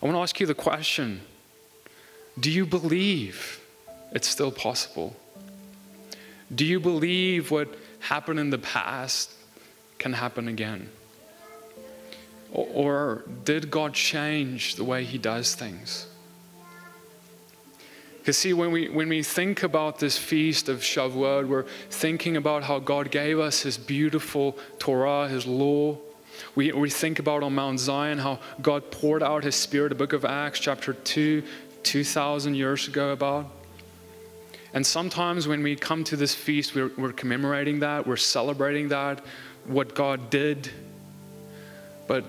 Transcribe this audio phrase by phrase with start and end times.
[0.00, 1.22] I want to ask you the question
[2.38, 3.60] Do you believe
[4.12, 5.16] it's still possible?
[6.54, 7.68] Do you believe what
[8.00, 9.32] happened in the past
[9.98, 10.88] can happen again?
[12.52, 16.06] Or, or did God change the way He does things?
[18.18, 22.62] Because, see, when we, when we think about this feast of Shavuot, we're thinking about
[22.62, 25.98] how God gave us His beautiful Torah, His law.
[26.54, 30.12] We, we think about on Mount Zion how God poured out His Spirit, the book
[30.12, 31.42] of Acts, chapter 2,
[31.82, 33.50] 2,000 years ago, about.
[34.74, 39.24] And sometimes when we come to this feast, we're, we're commemorating that, we're celebrating that,
[39.64, 40.70] what God did.
[42.06, 42.24] But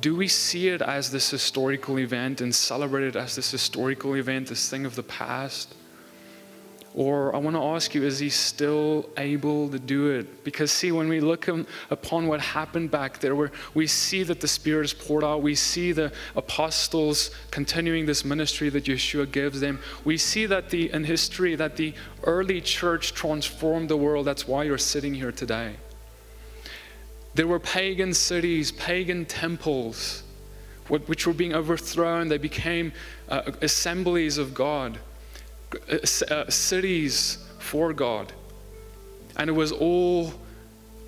[0.00, 4.48] do we see it as this historical event and celebrate it as this historical event,
[4.48, 5.74] this thing of the past?
[6.96, 10.44] Or I want to ask you, is he still able to do it?
[10.44, 11.48] Because, see, when we look
[11.90, 15.56] upon what happened back there, where we see that the Spirit is poured out, we
[15.56, 19.80] see the apostles continuing this ministry that Yeshua gives them.
[20.04, 24.24] We see that the, in history that the early church transformed the world.
[24.24, 25.74] That's why you're sitting here today.
[27.34, 30.22] There were pagan cities, pagan temples,
[30.86, 32.28] which were being overthrown.
[32.28, 32.92] They became
[33.28, 35.00] uh, assemblies of God,
[35.90, 38.32] uh, uh, cities for God.
[39.36, 40.32] And it was all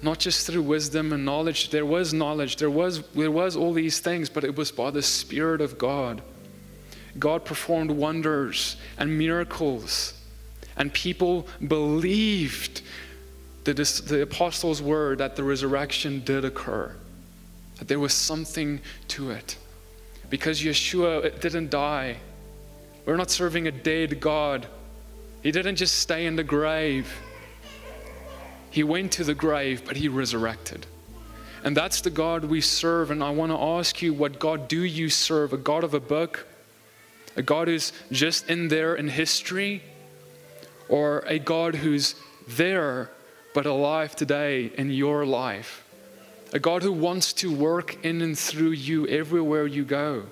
[0.02, 1.70] not just through wisdom and knowledge.
[1.70, 5.02] There was knowledge, there was, there was all these things, but it was by the
[5.02, 6.22] Spirit of God.
[7.18, 10.12] God performed wonders and miracles,
[10.76, 12.82] and people believed
[13.64, 16.94] the, the apostles' word that the resurrection did occur,
[17.78, 19.56] that there was something to it.
[20.28, 22.18] Because Yeshua didn't die.
[23.06, 24.66] We're not serving a dead God.
[25.42, 27.20] He didn't just stay in the grave.
[28.70, 30.86] He went to the grave, but he resurrected.
[31.62, 33.12] And that's the God we serve.
[33.12, 35.52] And I want to ask you, what God do you serve?
[35.52, 36.46] A God of a book?
[37.36, 39.82] A God who's just in there in history?
[40.88, 42.16] Or a God who's
[42.48, 43.10] there
[43.54, 45.84] but alive today in your life.
[46.52, 50.24] A God who wants to work in and through you everywhere you go.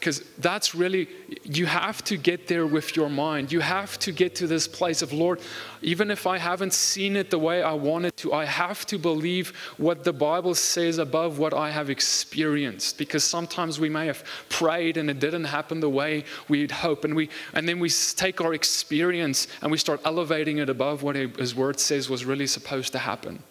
[0.00, 1.08] Because that's really,
[1.44, 3.52] you have to get there with your mind.
[3.52, 5.40] You have to get to this place of, Lord,
[5.82, 9.52] even if I haven't seen it the way I wanted to, I have to believe
[9.76, 12.96] what the Bible says above what I have experienced.
[12.96, 17.04] Because sometimes we may have prayed and it didn't happen the way we'd hope.
[17.04, 21.14] And, we, and then we take our experience and we start elevating it above what
[21.14, 23.42] His Word says was really supposed to happen.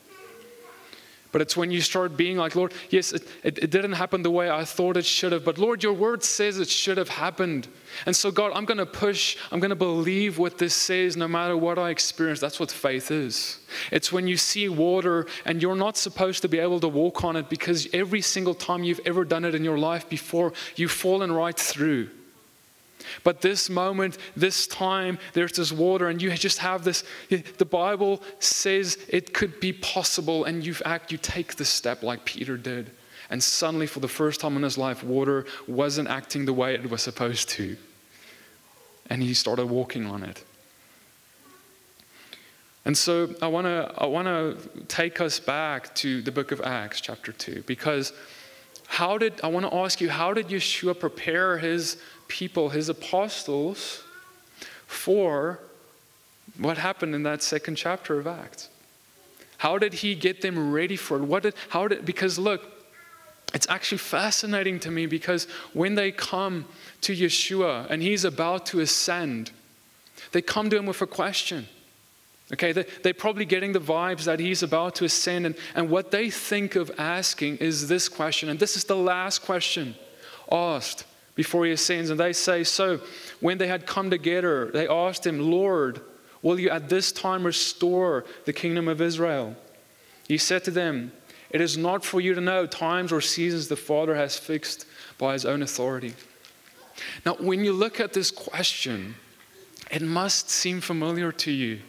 [1.31, 4.31] But it's when you start being like, Lord, yes, it, it, it, didn't happen the
[4.31, 7.67] way I thought it should have, but Lord, your word says it should have happened.
[8.07, 11.28] And so, God, I'm going to push, I'm going to believe what this says no
[11.28, 12.39] matter what I experience.
[12.39, 13.59] That's what faith is.
[13.91, 17.35] It's when you see water and you're not supposed to be able to walk on
[17.35, 21.31] it because every single time you've ever done it in your life before, you've fallen
[21.31, 22.09] right through.
[23.23, 27.03] But this moment, this time, there's this water, and you just have this.
[27.29, 32.25] The Bible says it could be possible, and you act, you take the step like
[32.25, 32.91] Peter did.
[33.29, 36.89] And suddenly, for the first time in his life, water wasn't acting the way it
[36.89, 37.77] was supposed to.
[39.09, 40.43] And he started walking on it.
[42.85, 46.61] And so I want to I want to take us back to the book of
[46.61, 48.13] Acts chapter 2 because
[48.89, 54.03] how did I want to ask you how did Yeshua prepare his people, his apostles,
[54.88, 55.59] for
[56.57, 58.69] what happened in that second chapter of Acts.
[59.59, 61.23] How did he get them ready for it?
[61.23, 62.61] What did, how did, because look,
[63.53, 66.66] it's actually fascinating to me because when they come
[67.01, 69.51] to Yeshua and he's about to ascend,
[70.31, 71.67] they come to him with a question.
[72.51, 76.09] Okay, they, they're probably getting the vibes that he's about to ascend, and, and what
[76.09, 79.95] they think of asking is this question, and this is the last question
[80.51, 81.05] asked
[81.35, 82.09] before he ascends.
[82.09, 82.99] And they say, So
[83.39, 86.01] when they had come together, they asked him, Lord,
[86.41, 89.55] will you at this time restore the kingdom of Israel?
[90.27, 91.11] He said to them,
[91.49, 94.85] It is not for you to know times or seasons the Father has fixed
[95.17, 96.13] by his own authority.
[97.25, 99.15] Now, when you look at this question,
[99.89, 101.79] it must seem familiar to you.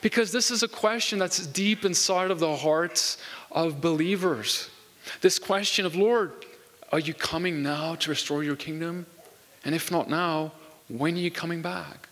[0.00, 3.18] Because this is a question that's deep inside of the hearts
[3.50, 4.70] of believers.
[5.20, 6.32] This question of, Lord,
[6.90, 9.06] are you coming now to restore your kingdom?
[9.64, 10.52] And if not now,
[10.88, 12.08] when are you coming back?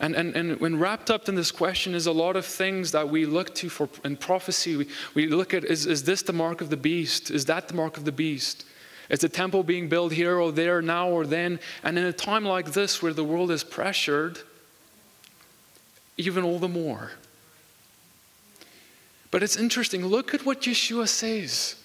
[0.00, 3.08] And, and, and when wrapped up in this question is a lot of things that
[3.08, 4.76] we look to for in prophecy.
[4.76, 7.30] We, we look at is, is this the mark of the beast?
[7.30, 8.64] Is that the mark of the beast?
[9.10, 11.60] Is the temple being built here or there, now or then?
[11.82, 14.38] And in a time like this where the world is pressured,
[16.26, 17.12] even all the more.
[19.30, 20.04] But it's interesting.
[20.04, 21.76] Look at what Yeshua says.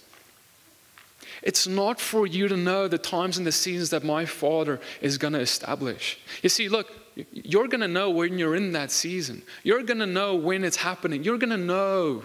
[1.42, 5.18] It's not for you to know the times and the seasons that my Father is
[5.18, 6.20] going to establish.
[6.42, 6.92] You see, look,
[7.32, 9.44] you're going to know when you're in that season.
[9.64, 11.24] You're going to know when it's happening.
[11.24, 12.24] You're going to know.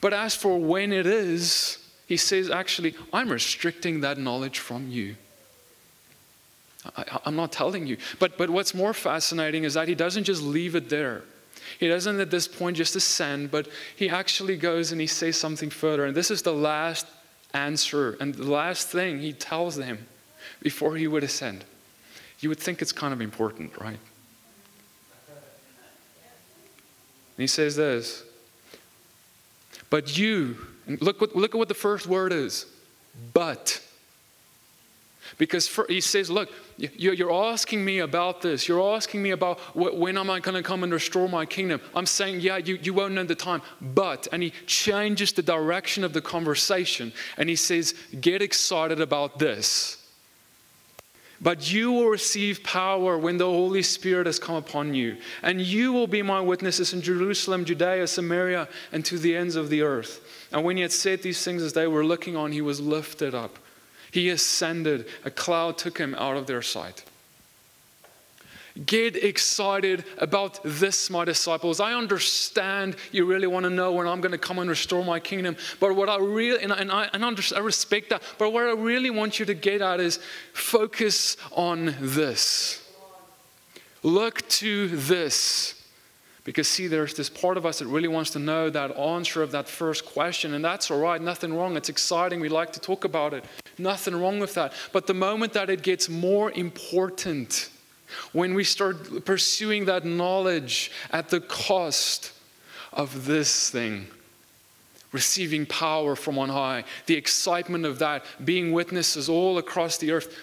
[0.00, 5.16] But as for when it is, he says, actually, I'm restricting that knowledge from you.
[6.96, 7.96] I, am not telling you.
[8.18, 11.22] But, but what's more fascinating is that he doesn't just leave it there.
[11.78, 15.70] He doesn't at this point just ascend, but he actually goes and he says something
[15.70, 16.04] further.
[16.04, 17.06] And this is the last
[17.54, 20.06] answer and the last thing he tells them
[20.62, 21.64] before he would ascend.
[22.40, 23.98] You would think it's kind of important, right?
[27.36, 28.24] And he says this
[29.90, 30.56] But you,
[30.86, 32.66] look, look at what the first word is
[33.32, 33.82] but.
[35.38, 38.68] Because for, he says, Look, you're asking me about this.
[38.68, 41.80] You're asking me about when am I going to come and restore my kingdom.
[41.94, 43.62] I'm saying, Yeah, you, you won't know the time.
[43.80, 49.38] But, and he changes the direction of the conversation and he says, Get excited about
[49.38, 50.02] this.
[51.40, 55.92] But you will receive power when the Holy Spirit has come upon you, and you
[55.92, 60.20] will be my witnesses in Jerusalem, Judea, Samaria, and to the ends of the earth.
[60.50, 63.34] And when he had said these things as they were looking on, he was lifted
[63.34, 63.58] up
[64.16, 67.04] he ascended, a cloud took him out of their sight.
[68.86, 71.80] Get excited about this, my disciples.
[71.80, 75.20] I understand you really want to know when I'm going to come and restore my
[75.20, 75.54] kingdom.
[75.80, 78.72] But what I really, and, I, and, I, and I respect that, but what I
[78.72, 80.18] really want you to get at is
[80.54, 82.82] focus on this.
[84.02, 85.74] Look to this.
[86.44, 89.50] Because, see, there's this part of us that really wants to know that answer of
[89.52, 91.76] that first question, and that's all right, nothing wrong.
[91.76, 92.40] It's exciting.
[92.40, 93.44] We like to talk about it.
[93.78, 94.72] Nothing wrong with that.
[94.92, 97.68] But the moment that it gets more important,
[98.32, 102.32] when we start pursuing that knowledge at the cost
[102.92, 104.06] of this thing,
[105.12, 110.34] receiving power from on high, the excitement of that, being witnesses all across the earth,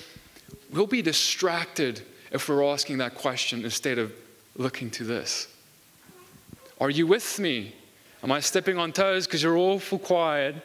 [0.71, 2.01] we'll be distracted
[2.31, 4.13] if we're asking that question instead of
[4.55, 5.47] looking to this.
[6.79, 7.73] Are you with me?
[8.23, 10.55] Am I stepping on toes because you're awful quiet?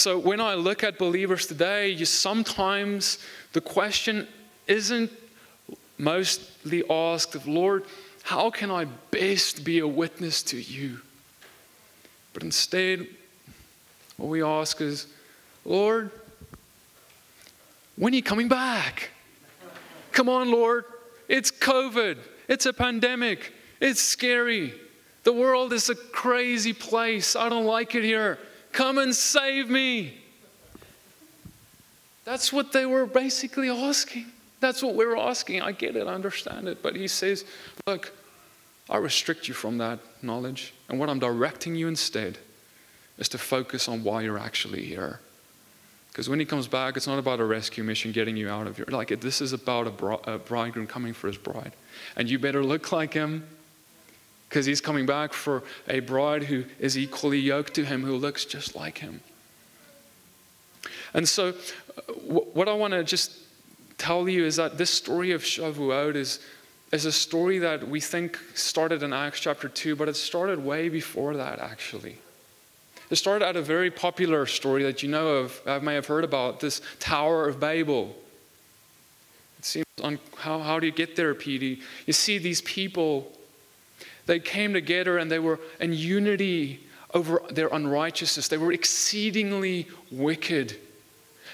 [0.00, 3.18] So when I look at believers today, you sometimes
[3.52, 4.26] the question
[4.66, 5.10] isn't
[5.98, 7.84] mostly asked of Lord,
[8.22, 11.02] how can I best be a witness to you?
[12.32, 13.08] But instead,
[14.16, 15.06] what we ask is,
[15.66, 16.10] Lord,
[17.96, 19.10] when are you coming back?
[20.12, 20.86] Come on, Lord.
[21.28, 22.16] It's COVID,
[22.48, 24.72] it's a pandemic, it's scary.
[25.24, 27.36] The world is a crazy place.
[27.36, 28.38] I don't like it here.
[28.72, 30.14] Come and save me.
[32.24, 34.26] That's what they were basically asking.
[34.60, 35.62] That's what we are asking.
[35.62, 36.82] I get it, I understand it.
[36.82, 37.44] But he says,
[37.86, 38.12] Look,
[38.88, 40.74] I restrict you from that knowledge.
[40.88, 42.38] And what I'm directing you instead
[43.18, 45.20] is to focus on why you're actually here.
[46.08, 48.76] Because when he comes back, it's not about a rescue mission getting you out of
[48.76, 48.86] here.
[48.88, 51.72] Like, this is about a, bri- a bridegroom coming for his bride.
[52.16, 53.46] And you better look like him
[54.50, 58.44] because he's coming back for a bride who is equally yoked to him, who looks
[58.44, 59.20] just like him.
[61.14, 63.32] And so, uh, what I want to just
[63.96, 66.40] tell you is that this story of Shavuot is,
[66.90, 70.88] is a story that we think started in Acts chapter 2, but it started way
[70.88, 72.18] before that, actually.
[73.08, 76.24] It started out a very popular story that you know of, I may have heard
[76.24, 78.16] about, this Tower of Babel.
[79.60, 81.82] It seems on how, how do you get there, PD?
[82.06, 83.30] You see, these people,
[84.30, 88.46] they came together and they were in unity over their unrighteousness.
[88.46, 90.76] They were exceedingly wicked.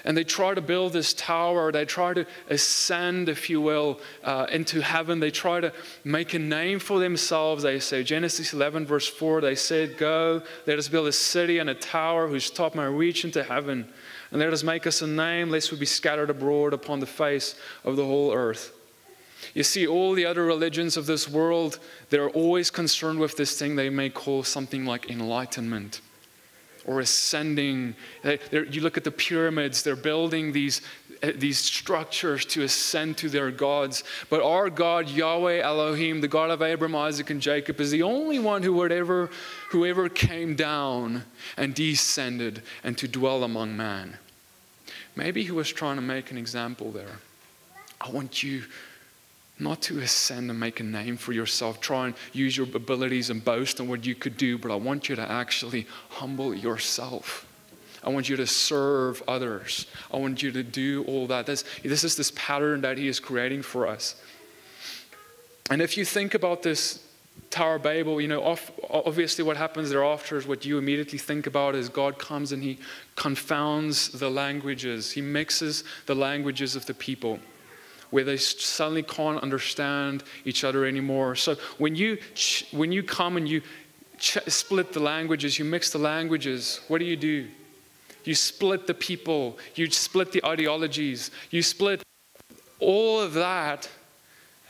[0.05, 1.71] And they try to build this tower.
[1.71, 5.19] They try to ascend, if you will, uh, into heaven.
[5.19, 7.63] They try to make a name for themselves.
[7.63, 11.71] They say, Genesis 11, verse 4, they said, Go, let us build a city and
[11.71, 13.91] a tower whose top may reach into heaven.
[14.29, 17.55] And let us make us a name, lest we be scattered abroad upon the face
[17.83, 18.76] of the whole earth.
[19.53, 21.79] You see, all the other religions of this world,
[22.09, 26.01] they're always concerned with this thing they may call something like enlightenment
[26.85, 27.95] or ascending.
[28.23, 30.81] You look at the pyramids, they're building these,
[31.21, 34.03] eh, these structures to ascend to their gods.
[34.29, 38.39] But our God, Yahweh Elohim, the God of Abraham, Isaac, and Jacob, is the only
[38.39, 39.29] one who would ever,
[39.71, 41.25] who ever came down
[41.57, 44.17] and descended and to dwell among man.
[45.15, 47.19] Maybe he was trying to make an example there.
[47.99, 48.63] I want you
[49.59, 53.43] not to ascend and make a name for yourself, try and use your abilities and
[53.43, 57.45] boast on what you could do, but I want you to actually humble yourself.
[58.03, 59.87] I want you to serve others.
[60.13, 61.45] I want you to do all that.
[61.45, 64.15] This, this is this pattern that He is creating for us.
[65.69, 67.03] And if you think about this
[67.49, 71.47] Tower of Babel, you know, off, obviously what happens thereafter is what you immediately think
[71.47, 72.77] about is God comes and he
[73.15, 75.11] confounds the languages.
[75.11, 77.39] He mixes the languages of the people
[78.09, 81.35] where they suddenly can't understand each other anymore.
[81.35, 82.17] So when you,
[82.71, 83.61] when you come and you
[84.19, 87.47] split the languages, you mix the languages, what do you do?
[88.23, 92.03] You split the people, you split the ideologies, you split
[92.79, 93.89] all of that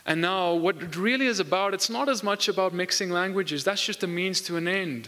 [0.08, 3.84] and now, what it really is about, it's not as much about mixing languages, that's
[3.84, 5.06] just a means to an end.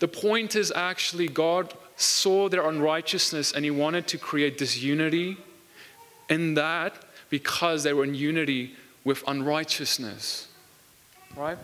[0.00, 5.36] The point is actually, God saw their unrighteousness and He wanted to create this unity
[6.28, 6.94] in that
[7.32, 8.74] because they were in unity
[9.04, 10.48] with unrighteousness.
[11.34, 11.56] Right?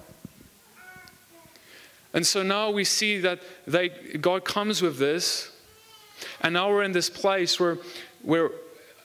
[2.15, 5.53] And so now we see that they, God comes with this,
[6.41, 7.77] and now we're in this place where,
[8.23, 8.51] where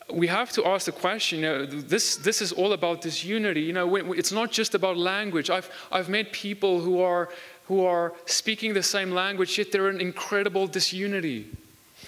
[0.10, 3.64] we have to ask the question, you know, this, this is all about this unity.
[3.64, 5.50] You know, it's not just about language.
[5.50, 7.28] I've, I've met people who are,
[7.66, 11.50] who are speaking the same language, yet they're in incredible disunity.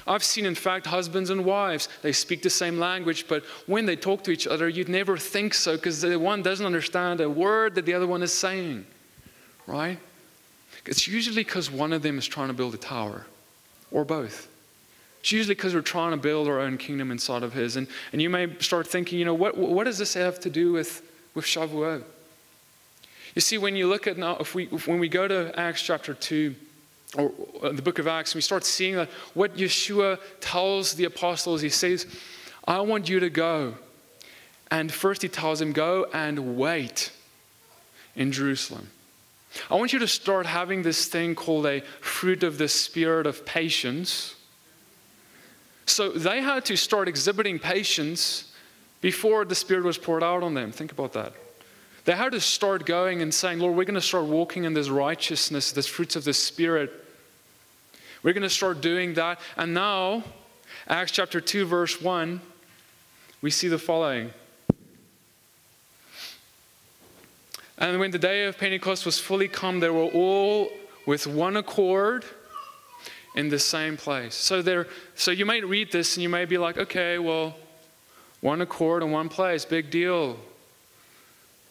[0.07, 3.95] I've seen, in fact, husbands and wives, they speak the same language, but when they
[3.95, 7.73] talk to each other, you'd never think so because the one doesn't understand a word
[7.75, 8.85] that the other one is saying,
[9.65, 9.97] right?
[10.85, 13.25] It's usually because one of them is trying to build a tower,
[13.89, 14.47] or both.
[15.21, 17.75] It's usually because we're trying to build our own kingdom inside of His.
[17.75, 20.71] And, and you may start thinking, you know, what, what does this have to do
[20.71, 21.01] with,
[21.33, 22.03] with Shavuot?
[23.33, 25.81] You see, when you look at now, if we, if, when we go to Acts
[25.81, 26.53] chapter 2,
[27.17, 27.31] or
[27.61, 31.69] uh, the book of Acts, we start seeing that what Yeshua tells the apostles, he
[31.69, 32.05] says,
[32.67, 33.75] I want you to go.
[34.71, 37.11] And first he tells them, go and wait
[38.15, 38.89] in Jerusalem.
[39.69, 43.45] I want you to start having this thing called a fruit of the spirit of
[43.45, 44.35] patience
[45.85, 48.51] so they had to start exhibiting patience
[49.01, 50.71] before the Spirit was poured out on them.
[50.71, 51.33] Think about that.
[52.05, 54.89] They had to start going and saying, Lord, we're going to start walking in this
[54.89, 56.91] righteousness, this fruits of the Spirit.
[58.21, 59.39] We're going to start doing that.
[59.57, 60.23] And now,
[60.87, 62.41] Acts chapter 2, verse 1,
[63.41, 64.31] we see the following.
[67.77, 70.69] And when the day of Pentecost was fully come, they were all
[71.07, 72.23] with one accord
[73.35, 74.35] in the same place.
[74.35, 77.55] So there, so you might read this and you may be like, okay, well,
[78.41, 80.37] one accord in one place, big deal.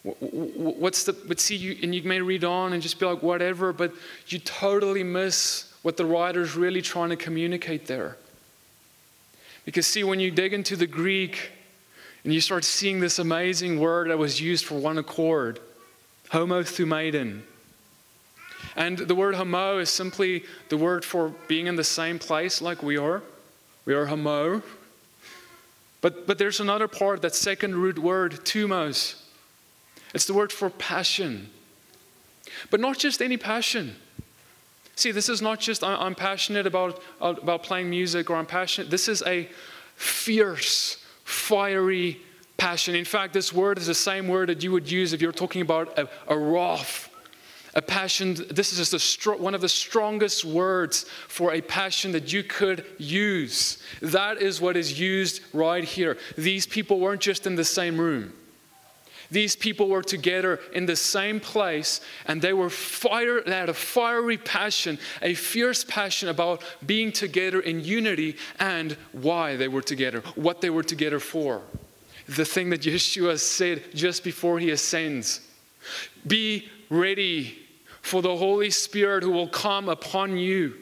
[0.05, 3.73] What's the, but see, you, and you may read on and just be like, whatever,
[3.73, 3.93] but
[4.29, 8.19] you totally miss what the writer's really trying to communicate there.
[9.65, 11.53] Because, see, when you dig into the Greek
[12.23, 15.59] and you start seeing this amazing word that was used for one accord,
[16.31, 17.41] homothumadon,
[18.77, 22.83] and the word homo is simply the word for being in the same place like
[22.83, 23.23] we are.
[23.87, 24.63] We are homo.
[26.03, 29.24] But, but there's another part, that second root word, thumos.
[30.15, 31.51] It's the word for passion.
[32.71, 33.97] But not just any passion.
[34.97, 38.91] See, this is not just I'm passionate about, uh, about playing music or I'm passionate.
[38.91, 39.49] This is a
[39.97, 42.21] fierce, fiery
[42.57, 42.95] passion.
[42.95, 45.63] In fact, this word is the same word that you would use if you're talking
[45.63, 47.11] about a, a wrath
[47.75, 52.45] a passion, this is just one of the strongest words for a passion that you
[52.45, 53.83] could use.
[54.01, 56.17] That is what is used right here.
[56.39, 58.33] These people weren't just in the same room.
[59.35, 63.75] These people were together in the same place and they were fire, they had a
[63.75, 70.21] fiery passion, a fierce passion about being together in unity and why they were together,
[70.37, 71.63] what they were together for.
[72.29, 75.41] The thing that Yeshua said just before he ascends.
[76.25, 77.59] Be ready
[78.03, 80.75] for the Holy Spirit who will come upon you.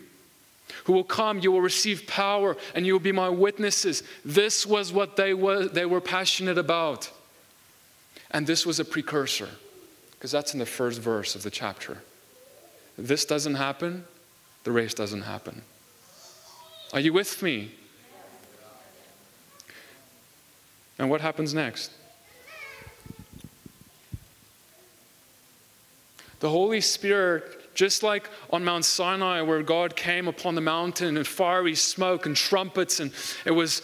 [0.85, 4.03] Who will come, you will receive power, and you will be my witnesses.
[4.27, 7.11] This was what they were, they were passionate about.
[8.33, 9.49] And this was a precursor,
[10.13, 11.99] because that's in the first verse of the chapter.
[12.97, 14.05] This doesn't happen,
[14.65, 15.63] the race doesn't happen.
[16.93, 17.73] Are you with me?
[20.99, 21.91] And what happens next?
[26.41, 31.27] The Holy Spirit, just like on Mount Sinai, where God came upon the mountain and
[31.27, 33.13] fiery smoke and trumpets, and
[33.45, 33.83] it was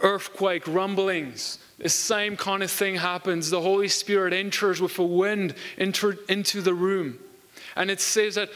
[0.00, 1.58] earthquake rumblings.
[1.78, 3.50] The same kind of thing happens.
[3.50, 7.18] The Holy Spirit enters with a wind enter, into the room.
[7.76, 8.50] And it says that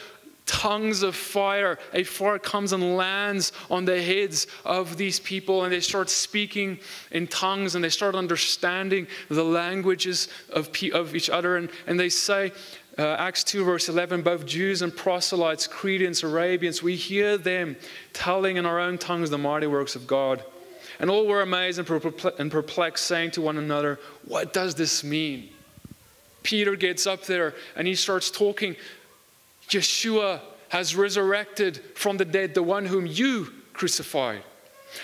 [0.45, 5.73] tongues of fire, a fire comes and lands on the heads of these people, and
[5.73, 6.79] they start speaking
[7.13, 11.57] in tongues and they start understanding the languages of, of each other.
[11.57, 12.53] And, and they say,
[12.99, 17.77] uh, Acts 2, verse 11, both Jews and proselytes, Cretans, Arabians, we hear them
[18.13, 20.45] telling in our own tongues the mighty works of God.
[21.03, 25.51] And all were amazed and perplexed, saying to one another, What does this mean?
[26.45, 28.77] Peter gets up there and he starts talking.
[29.69, 34.43] Yeshua has resurrected from the dead, the one whom you crucified.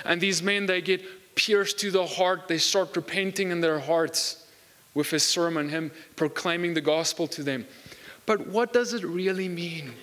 [0.05, 1.03] And these men, they get
[1.35, 2.47] pierced to the heart.
[2.47, 4.47] They start repenting in their hearts
[4.95, 7.67] with his sermon, him proclaiming the gospel to them.
[8.25, 9.95] But what does it really mean?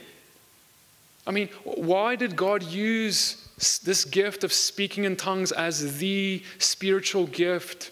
[1.26, 7.28] I mean, why did God use this gift of speaking in tongues as the spiritual
[7.28, 7.92] gift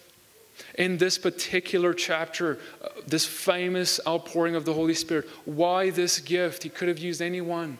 [0.75, 5.27] in this particular chapter, uh, this famous outpouring of the Holy Spirit?
[5.46, 6.63] Why this gift?
[6.63, 7.77] He could have used any one.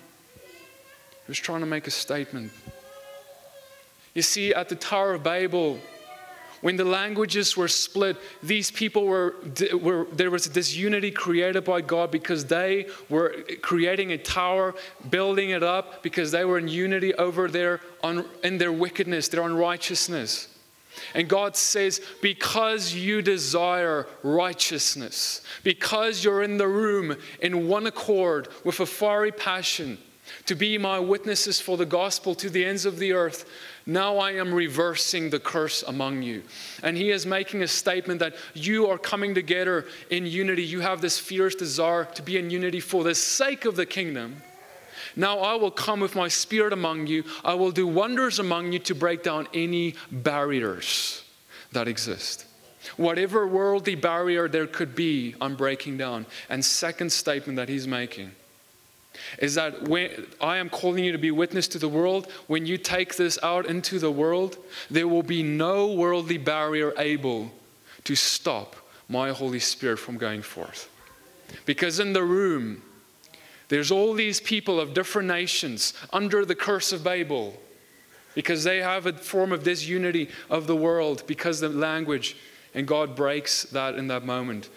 [1.25, 2.51] He was trying to make a statement.
[4.13, 5.79] You see, at the Tower of Babel,
[6.63, 9.36] when the languages were split, these people were,
[9.74, 14.74] were, there was this unity created by God because they were creating a tower,
[15.10, 17.82] building it up because they were in unity over their
[18.43, 20.48] in their wickedness, their unrighteousness.
[21.13, 28.48] And God says, because you desire righteousness, because you're in the room in one accord
[28.63, 29.98] with a fiery passion
[30.45, 33.45] to be my witnesses for the gospel to the ends of the earth,
[33.85, 36.43] now I am reversing the curse among you.
[36.81, 40.63] And he is making a statement that you are coming together in unity.
[40.63, 44.41] You have this fierce desire to be in unity for the sake of the kingdom.
[45.15, 47.23] Now I will come with my spirit among you.
[47.43, 51.23] I will do wonders among you to break down any barriers
[51.71, 52.45] that exist.
[52.97, 56.25] Whatever worldly barrier there could be, I'm breaking down.
[56.50, 58.31] And second statement that he's making
[59.39, 62.77] is that when I am calling you to be witness to the world, when you
[62.77, 64.58] take this out into the world,
[64.89, 67.51] there will be no worldly barrier able
[68.03, 68.75] to stop
[69.08, 70.89] my Holy Spirit from going forth.
[71.65, 72.82] Because in the room,
[73.70, 77.60] there's all these people of different nations under the curse of Babel
[78.36, 82.36] because they have a form of disunity of the world because the language.
[82.74, 84.70] And God breaks that in that moment,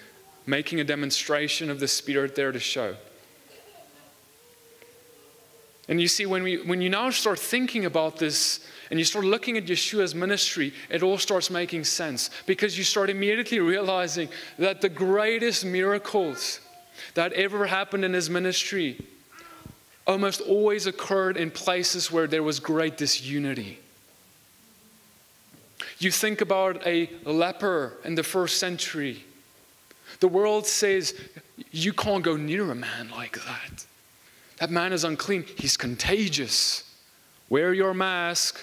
[0.44, 2.96] making a demonstration of the Spirit there to show.
[5.88, 9.24] And you see, when, we, when you now start thinking about this and you start
[9.24, 14.80] looking at Yeshua's ministry, it all starts making sense because you start immediately realizing that
[14.80, 16.60] the greatest miracles
[17.14, 18.98] that ever happened in his ministry
[20.06, 23.78] almost always occurred in places where there was great disunity.
[25.98, 29.24] You think about a leper in the first century.
[30.20, 31.14] The world says
[31.70, 33.86] you can't go near a man like that.
[34.58, 35.44] That man is unclean.
[35.56, 36.84] He's contagious.
[37.48, 38.60] Wear your mask.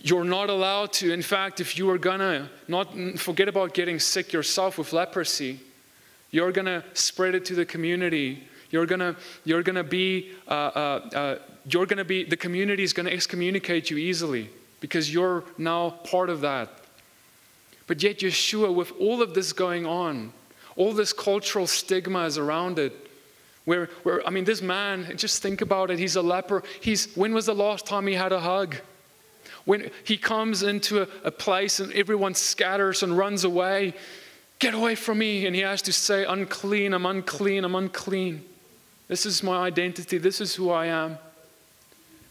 [0.00, 1.12] You're not allowed to.
[1.12, 5.60] In fact, if you are gonna not forget about getting sick yourself with leprosy,
[6.30, 8.48] you're gonna spread it to the community.
[8.70, 13.10] You're gonna you're gonna be uh, uh, uh, you're gonna be the community is gonna
[13.10, 16.68] excommunicate you easily because you're now part of that.
[17.86, 20.32] But yet, Yeshua, with all of this going on,
[20.76, 22.92] all this cultural stigma is around it.
[23.64, 25.98] Where, where, I mean, this man, just think about it.
[25.98, 26.62] He's a leper.
[26.80, 28.76] He's, when was the last time he had a hug?
[29.64, 33.94] When he comes into a, a place and everyone scatters and runs away,
[34.58, 35.46] get away from me.
[35.46, 38.44] And he has to say, unclean, I'm unclean, I'm unclean.
[39.06, 41.18] This is my identity, this is who I am.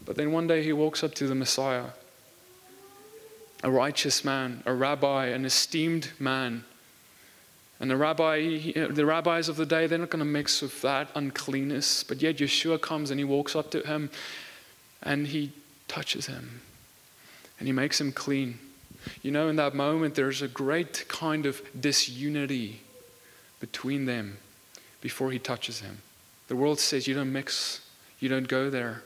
[0.04, 1.90] But then one day he walks up to the Messiah,
[3.62, 6.64] a righteous man, a rabbi, an esteemed man
[7.82, 11.08] and the, rabbi, the rabbis of the day, they're not going to mix with that
[11.16, 12.04] uncleanness.
[12.04, 14.08] But yet Yeshua comes and he walks up to him
[15.02, 15.50] and he
[15.88, 16.60] touches him
[17.58, 18.60] and he makes him clean.
[19.20, 22.82] You know, in that moment, there's a great kind of disunity
[23.58, 24.36] between them
[25.00, 26.02] before he touches him.
[26.46, 27.80] The world says you don't mix,
[28.20, 29.02] you don't go there.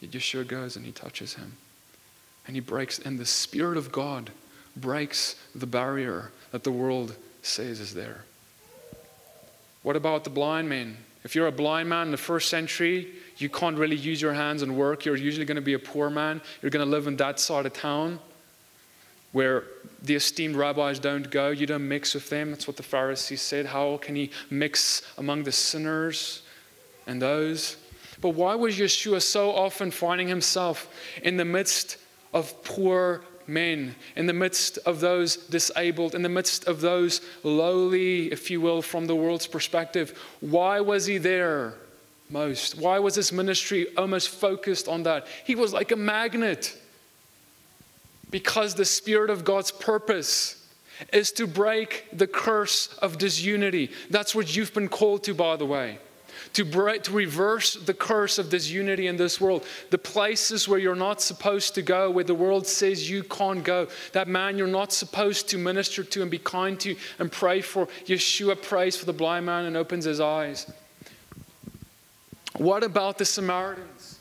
[0.00, 1.56] Yet Yeshua goes and he touches him.
[2.46, 4.28] And he breaks, and the Spirit of God
[4.76, 8.24] breaks the barrier that the world says is there.
[9.82, 10.96] What about the blind man?
[11.24, 14.62] If you're a blind man in the first century, you can't really use your hands
[14.62, 15.04] and work.
[15.04, 16.40] You're usually going to be a poor man.
[16.60, 18.18] You're going to live in that side of town
[19.32, 19.64] where
[20.02, 21.50] the esteemed rabbis don't go.
[21.50, 22.50] You don't mix with them.
[22.50, 23.66] That's what the Pharisees said.
[23.66, 26.42] How can he mix among the sinners
[27.06, 27.76] and those?
[28.20, 30.88] But why was Yeshua so often finding himself
[31.22, 31.96] in the midst
[32.32, 38.32] of poor men, in the midst of those disabled, in the midst of those lowly,
[38.32, 40.18] if you will, from the world's perspective.
[40.40, 41.74] Why was he there
[42.30, 42.78] most?
[42.78, 45.26] Why was his ministry almost focused on that?
[45.44, 46.76] He was like a magnet.
[48.30, 50.66] Because the Spirit of God's purpose
[51.12, 53.90] is to break the curse of disunity.
[54.10, 55.98] That's what you've been called to, by the way
[56.54, 59.64] to, break, to reverse the curse of disunity in this world.
[59.90, 63.88] The places where you're not supposed to go, where the world says you can't go.
[64.12, 67.86] That man you're not supposed to minister to and be kind to and pray for.
[68.06, 70.70] Yeshua prays for the blind man and opens his eyes.
[72.56, 74.20] What about the Samaritans?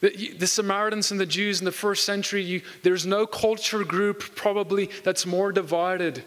[0.00, 4.36] The, the, Samaritans and the Jews in the first century, you, there's no culture group
[4.36, 6.22] probably that's more divided.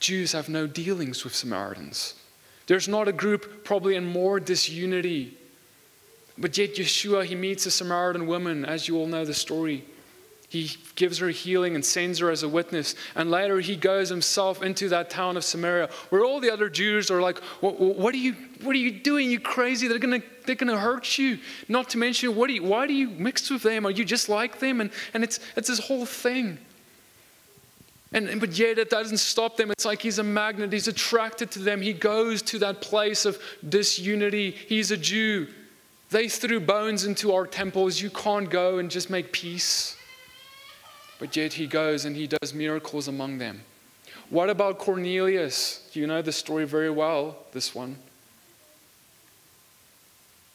[0.00, 2.14] Jews have no dealings with Samaritans.
[2.68, 5.36] There's not a group probably in more disunity.
[6.36, 9.84] But yet, Yeshua, he meets a Samaritan woman, as you all know the story.
[10.50, 12.94] He gives her healing and sends her as a witness.
[13.14, 17.10] And later, he goes himself into that town of Samaria, where all the other Jews
[17.10, 19.30] are like, What, what are, you, what are you doing?
[19.30, 19.88] You crazy?
[19.88, 21.38] They're going to they're gonna hurt you.
[21.68, 23.86] Not to mention, what do you, why do you mix with them?
[23.86, 24.80] Are you just like them?
[24.80, 26.58] And, and it's, it's this whole thing.
[28.10, 29.70] And, but yet it doesn't stop them.
[29.70, 30.72] It's like he's a magnet.
[30.72, 31.82] He's attracted to them.
[31.82, 34.52] He goes to that place of disunity.
[34.52, 35.48] He's a Jew.
[36.10, 38.00] They threw bones into our temples.
[38.00, 39.94] You can't go and just make peace.
[41.18, 43.60] But yet he goes and he does miracles among them.
[44.30, 45.88] What about Cornelius?
[45.92, 47.96] You know the story very well, this one.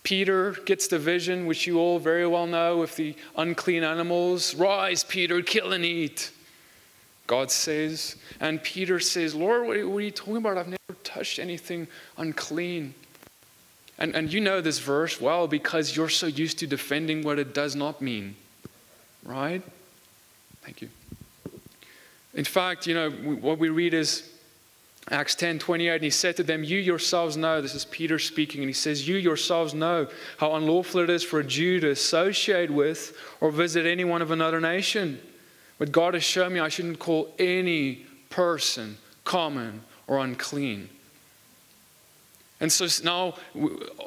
[0.04, 4.54] Peter gets the vision, which you all very well know, with the unclean animals.
[4.54, 6.32] Rise, Peter, kill and eat.
[7.28, 8.16] God says.
[8.40, 10.58] And Peter says, Lord, what are you talking about?
[10.58, 12.94] I've never touched anything unclean.
[13.98, 17.54] And, and you know this verse well because you're so used to defending what it
[17.54, 18.36] does not mean.
[19.24, 19.62] Right?
[20.64, 20.90] Thank you.
[22.34, 24.30] In fact, you know, what we read is
[25.12, 28.62] Acts 10 28, and he said to them, You yourselves know, this is Peter speaking,
[28.62, 30.08] and he says, You yourselves know
[30.38, 34.60] how unlawful it is for a Jew to associate with or visit anyone of another
[34.60, 35.20] nation.
[35.78, 40.90] But God has shown me I shouldn't call any person common or unclean.
[42.60, 43.34] And so now,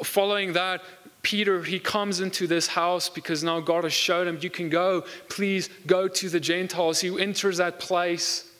[0.02, 0.83] following that,
[1.22, 5.05] Peter, he comes into this house because now God has showed him, you can go,
[5.29, 7.00] please go to the Gentiles.
[7.00, 8.50] He enters that place.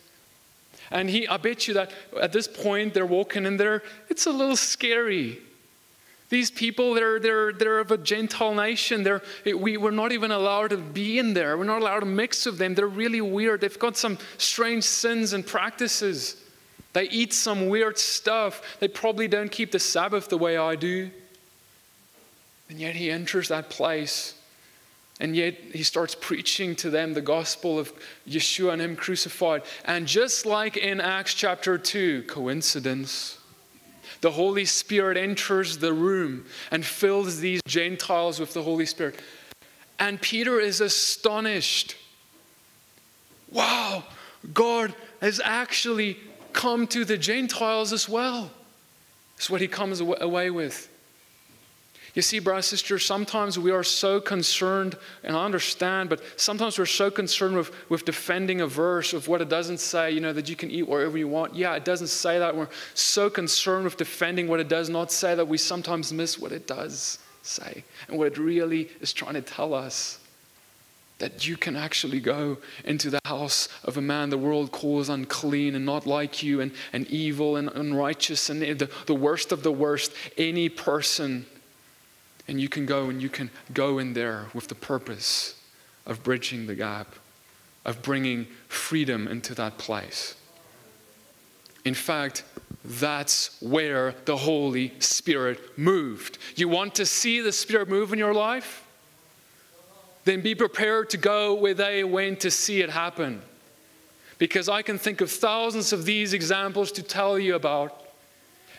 [0.91, 4.31] And he, I bet you that at this point they're walking in there, it's a
[4.31, 5.39] little scary.
[6.29, 9.05] These people, they're, they're, they're of a Gentile nation.
[9.05, 11.57] They're, we, we're not even allowed to be in there.
[11.57, 12.75] We're not allowed to mix with them.
[12.75, 13.61] They're really weird.
[13.61, 16.43] They've got some strange sins and practices.
[16.95, 18.79] They eat some weird stuff.
[18.81, 21.11] They probably don't keep the Sabbath the way I do.
[22.69, 24.35] And yet he enters that place.
[25.21, 27.93] And yet he starts preaching to them the gospel of
[28.29, 29.63] Yeshua and him crucified.
[29.85, 33.36] And just like in Acts chapter 2, coincidence?
[34.21, 39.21] The Holy Spirit enters the room and fills these Gentiles with the Holy Spirit.
[39.99, 41.97] And Peter is astonished.
[43.51, 44.05] Wow,
[44.53, 46.19] God has actually
[46.53, 48.51] come to the Gentiles as well.
[49.37, 50.89] That's what he comes away with.
[52.17, 56.79] You see, brothers and sisters, sometimes we are so concerned, and I understand, but sometimes
[56.79, 60.33] we're so concerned with, with defending a verse of what it doesn't say, you know,
[60.33, 61.55] that you can eat wherever you want.
[61.55, 62.57] Yeah, it doesn't say that.
[62.57, 66.53] We're so concerned with defending what it does not say that we sometimes miss what
[66.53, 70.19] it does say and what it really is trying to tell us.
[71.19, 75.75] That you can actually go into the house of a man the world calls unclean
[75.75, 79.73] and not like you and, and evil and unrighteous and the, the worst of the
[79.73, 81.45] worst, any person
[82.49, 85.61] and you can go and you can go in there with the purpose
[86.07, 87.15] of bridging the gap,
[87.85, 90.37] of bringing freedom into that place.
[91.85, 92.45] In fact,
[92.85, 96.39] that's where the Holy Spirit moved.
[96.55, 98.85] You want to see the Spirit move in your life?
[100.25, 103.43] Then be prepared to go where they went to see it happen.
[104.39, 108.06] Because I can think of thousands of these examples to tell you about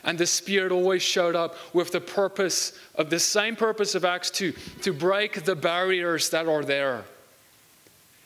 [0.07, 4.31] and the Spirit always showed up with the purpose of the same purpose of Acts
[4.31, 7.03] 2 to break the barriers that are there.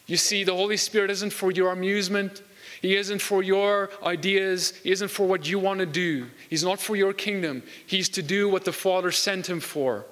[0.06, 2.44] You see, the Holy Spirit isn't for your amusement.
[2.84, 4.74] He isn't for your ideas.
[4.84, 6.28] He isn't for what you want to do.
[6.52, 7.64] He's not for your kingdom.
[7.88, 10.06] He's to do what the Father sent him for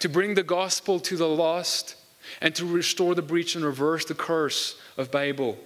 [0.00, 1.94] to bring the gospel to the lost
[2.40, 5.58] and to restore the breach and reverse the curse of Babel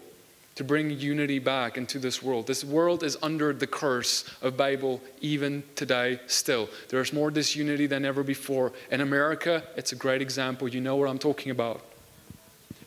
[0.58, 2.48] to bring unity back into this world.
[2.48, 6.68] This world is under the curse of Babel even today, still.
[6.88, 8.72] There's more disunity than ever before.
[8.90, 10.66] In America, it's a great example.
[10.66, 11.80] You know what I'm talking about.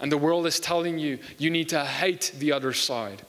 [0.01, 3.21] And the world is telling you, you need to hate the other side.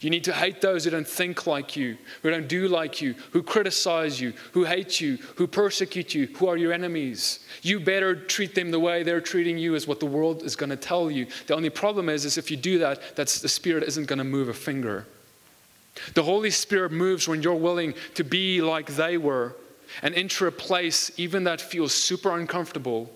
[0.00, 3.14] You need to hate those who don't think like you, who don't do like you,
[3.32, 7.40] who criticize you, who hate you, who persecute you, who are your enemies.
[7.60, 10.70] You better treat them the way they're treating you, is what the world is going
[10.70, 11.26] to tell you.
[11.46, 14.24] The only problem is, is if you do that, that's the Spirit isn't going to
[14.24, 15.06] move a finger.
[16.14, 19.54] The Holy Spirit moves when you're willing to be like they were
[20.02, 23.10] and enter a place even that feels super uncomfortable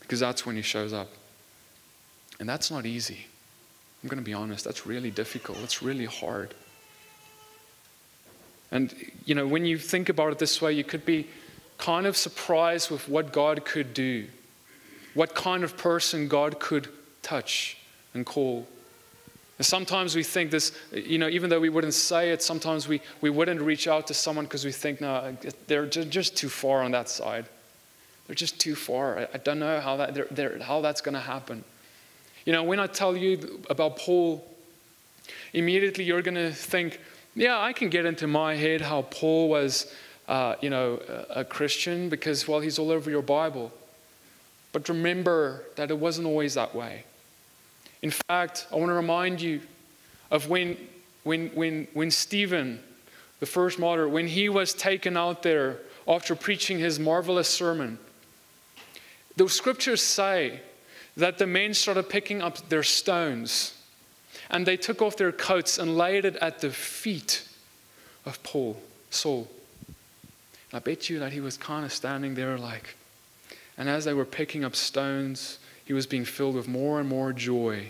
[0.00, 1.08] because that's when he shows up.
[2.40, 3.26] And that's not easy.
[4.04, 5.56] I'm going to be honest, that's really difficult.
[5.62, 6.52] It's really hard.
[8.70, 11.26] And, you know, when you think about it this way, you could be
[11.78, 14.26] kind of surprised with what God could do,
[15.14, 16.88] what kind of person God could
[17.22, 17.78] touch
[18.12, 18.68] and call.
[19.56, 23.00] And sometimes we think this, you know, even though we wouldn't say it, sometimes we,
[23.22, 25.34] we wouldn't reach out to someone because we think, no,
[25.66, 27.46] they're just too far on that side.
[28.26, 29.20] They're just too far.
[29.20, 31.64] I, I don't know how, that, they're, they're, how that's going to happen.
[32.44, 34.46] You know, when I tell you about Paul,
[35.54, 37.00] immediately you're going to think,
[37.34, 39.92] yeah, I can get into my head how Paul was,
[40.28, 43.72] uh, you know, a, Christian because, well, he's all over your Bible.
[44.72, 47.04] But remember that it wasn't always that way.
[48.02, 49.60] In fact, I want to remind you
[50.30, 50.76] of when,
[51.22, 52.80] when, when, when Stephen,
[53.40, 57.98] the first martyr, when he was taken out there after preaching his marvelous sermon,
[59.36, 60.60] the scriptures say
[61.16, 63.74] that the men started picking up their stones
[64.50, 67.48] and they took off their coats and laid it at the feet
[68.26, 68.76] of Paul,
[69.10, 69.48] Saul.
[70.72, 72.96] I bet you that he was kind of standing there like,
[73.78, 77.32] and as they were picking up stones, he was being filled with more and more
[77.32, 77.88] joy.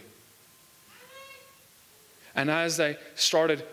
[2.35, 3.65] And as they started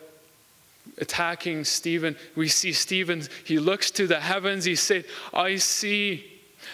[0.97, 6.31] attacking Stephen, we see Stephen, he looks to the heavens, he said, I see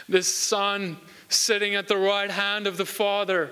[0.07, 0.97] the Son
[1.29, 3.51] sitting at the right hand of the Father.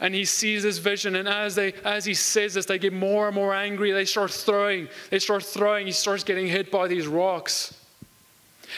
[0.00, 3.26] And he sees this vision, and as they as he says this, they get more
[3.26, 3.90] and more angry.
[3.90, 7.74] They start throwing, they start throwing, he starts getting hit by these rocks.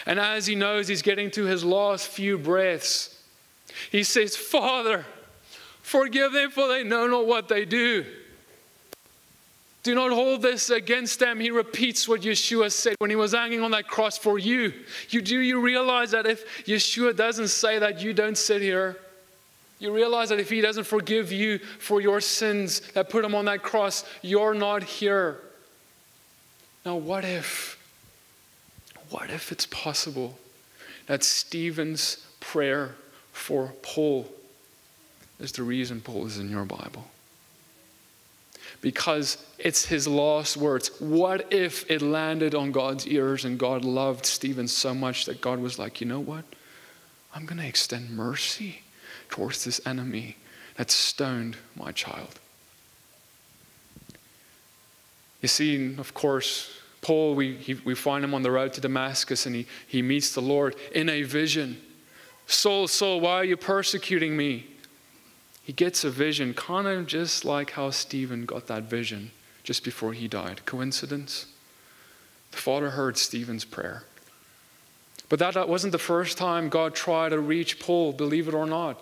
[0.07, 3.18] And as he knows he's getting to his last few breaths,
[3.90, 5.05] he says, Father,
[5.83, 8.07] forgive them, for they know not what they do.
[9.83, 11.40] Do not hold this against them.
[11.40, 14.75] He repeats what Yeshua said when he was hanging on that cross for you.
[15.09, 18.99] You do you realize that if Yeshua doesn't say that, you don't sit here.
[19.79, 23.47] You realize that if he doesn't forgive you for your sins that put him on
[23.47, 25.38] that cross, you're not here.
[26.85, 27.79] Now, what if,
[29.09, 30.38] what if it's possible
[31.07, 32.95] that Stephen's prayer
[33.33, 34.31] for Paul
[35.38, 37.07] is the reason Paul is in your Bible?
[38.81, 40.90] Because it's his last words.
[41.01, 45.59] What if it landed on God's ears and God loved Stephen so much that God
[45.59, 46.45] was like, you know what?
[47.35, 48.83] I'm going to extend mercy
[49.29, 50.37] towards this enemy
[50.77, 52.40] that stoned my child.
[55.43, 56.71] You see, of course,
[57.03, 60.35] Paul, we, he, we find him on the road to Damascus and he, he meets
[60.35, 61.81] the Lord in a vision.
[62.47, 64.66] Saul, Saul, why are you persecuting me?
[65.70, 69.30] He gets a vision, kind of just like how Stephen got that vision
[69.62, 70.66] just before he died.
[70.66, 71.46] Coincidence?
[72.50, 74.02] The Father heard Stephen's prayer.
[75.28, 79.00] But that wasn't the first time God tried to reach Paul, believe it or not.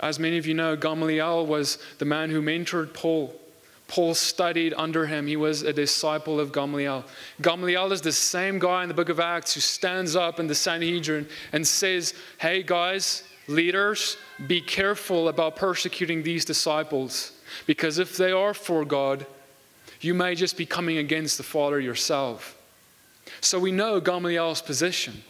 [0.00, 3.38] As many of you know, Gamaliel was the man who mentored Paul.
[3.86, 5.26] Paul studied under him.
[5.26, 7.04] He was a disciple of Gamaliel.
[7.42, 10.54] Gamaliel is the same guy in the book of Acts who stands up in the
[10.54, 17.32] Sanhedrin and says, Hey, guys, leaders, be careful about persecuting these disciples
[17.66, 19.26] because if they are for God,
[20.00, 22.56] you may just be coming against the Father yourself.
[23.40, 25.22] So we know Gamaliel's position.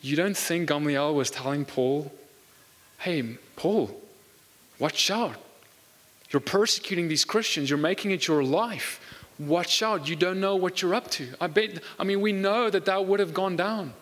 [0.00, 2.12] You don't think Gamaliel was telling Paul,
[2.98, 3.90] hey, Paul,
[4.78, 5.36] watch out.
[6.30, 9.00] You're persecuting these Christians, you're making it your life.
[9.38, 11.28] Watch out, you don't know what you're up to.
[11.40, 13.92] I bet, I mean, we know that that would have gone down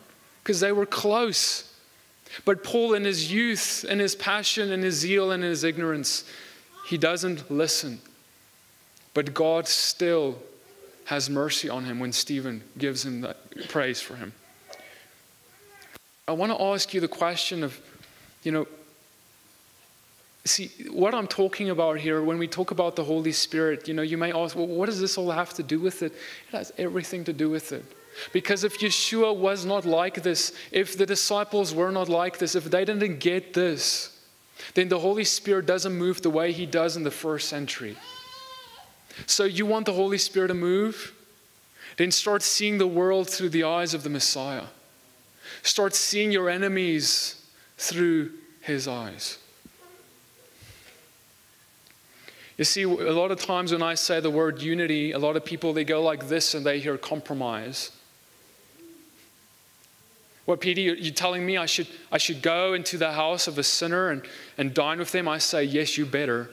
[0.43, 1.73] because they were close.
[2.45, 6.25] But Paul, in his youth, in his passion, in his zeal, and in his ignorance,
[6.87, 8.01] he doesn't listen.
[9.15, 10.39] But God still
[11.07, 14.33] has mercy on him when Stephen gives him that praise for him.
[16.29, 17.81] I want to ask you the question of,
[18.43, 18.67] you know,
[20.45, 24.03] see, what I'm talking about here, when we talk about the Holy Spirit, you know,
[24.03, 26.13] you may ask, well, what does this all have to do with it?
[26.13, 27.85] It has everything to do with it.
[28.33, 32.65] Because if Yeshua was not like this, if the disciples were not like this, if
[32.65, 34.19] they didn't get this,
[34.75, 37.97] then the Holy Spirit doesn't move the way he does in the first century.
[39.27, 41.13] So you want the Holy Spirit to move?
[41.97, 44.65] Then start seeing the world through the eyes of the Messiah.
[45.63, 47.43] Start seeing your enemies
[47.79, 49.39] through his eyes.
[52.59, 55.45] You see, a lot of times when I say the word unity, a lot of
[55.45, 57.91] people they go like this and they hear compromise.
[60.47, 63.65] What, Peter, you're telling me I should, I should go into the house of a
[63.65, 64.23] sinner and,
[64.57, 65.29] and dine with them?
[65.29, 66.49] I say, yes, you better.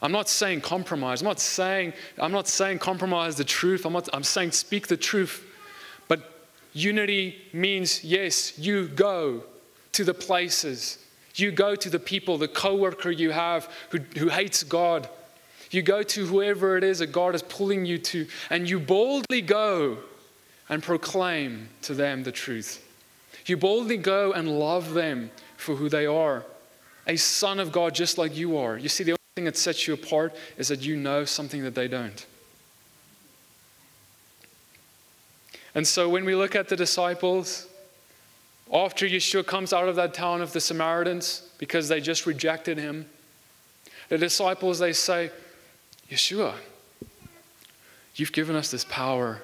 [0.00, 1.20] I'm not saying compromise.
[1.20, 3.84] I'm not saying, I'm not saying compromise the truth.
[3.84, 5.44] I'm, not, I'm saying speak the truth.
[6.08, 9.44] But unity means, yes, you go
[9.92, 10.98] to the places.
[11.34, 15.08] You go to the people, the coworker you have who, who hates God.
[15.70, 19.42] You go to whoever it is that God is pulling you to, and you boldly
[19.42, 19.98] go
[20.68, 22.82] and proclaim to them the truth.
[23.46, 26.44] You boldly go and love them for who they are
[27.06, 28.76] a son of God just like you are.
[28.76, 31.74] You see, the only thing that sets you apart is that you know something that
[31.74, 32.26] they don't.
[35.74, 37.66] And so when we look at the disciples,
[38.72, 43.06] after Yeshua comes out of that town of the Samaritans because they just rejected him,
[44.08, 45.30] the disciples they say,
[46.10, 46.54] Yeshua,
[48.14, 49.42] you've given us this power.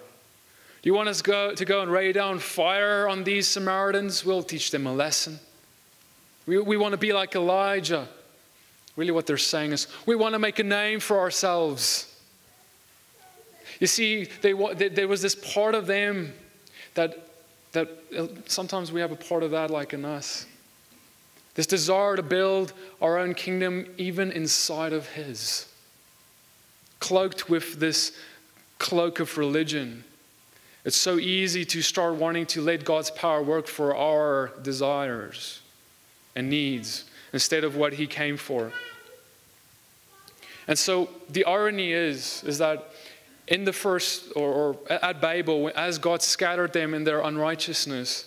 [0.83, 4.25] Do you want us go, to go and rain down fire on these Samaritans?
[4.25, 5.38] We'll teach them a lesson.
[6.45, 8.09] We, we want to be like Elijah.
[8.97, 12.12] Really, what they're saying is, we want to make a name for ourselves.
[13.79, 16.33] You see, they, they, there was this part of them
[16.95, 17.29] that,
[17.73, 20.47] that uh, sometimes we have a part of that like in us.
[21.55, 25.66] This desire to build our own kingdom even inside of His,
[26.99, 28.16] cloaked with this
[28.79, 30.03] cloak of religion.
[30.85, 35.61] It's so easy to start wanting to let God's power work for our desires
[36.35, 38.73] and needs instead of what he came for.
[40.66, 42.90] And so the irony is, is that
[43.49, 48.27] in the first, or, or at Babel, as God scattered them in their unrighteousness,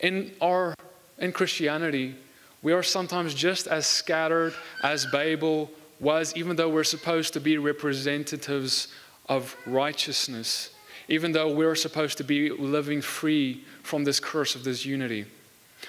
[0.00, 0.74] in our
[1.18, 2.14] in Christianity,
[2.62, 7.56] we are sometimes just as scattered as Babel was, even though we're supposed to be
[7.56, 8.88] representatives
[9.28, 10.70] of righteousness,
[11.08, 15.26] even though we're supposed to be living free from this curse of this unity.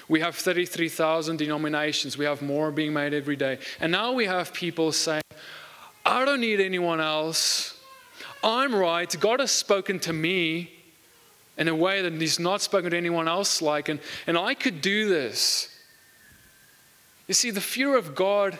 [0.08, 2.16] We have 33,000 denominations.
[2.16, 3.58] We have more being made every day.
[3.80, 5.22] And now we have people saying,
[6.04, 7.78] I don't need anyone else.
[8.42, 9.14] I'm right.
[9.18, 10.72] God has spoken to me
[11.56, 13.88] in a way that He's not spoken to anyone else like.
[13.88, 15.74] And, and I could do this.
[17.26, 18.58] You see, the fear of God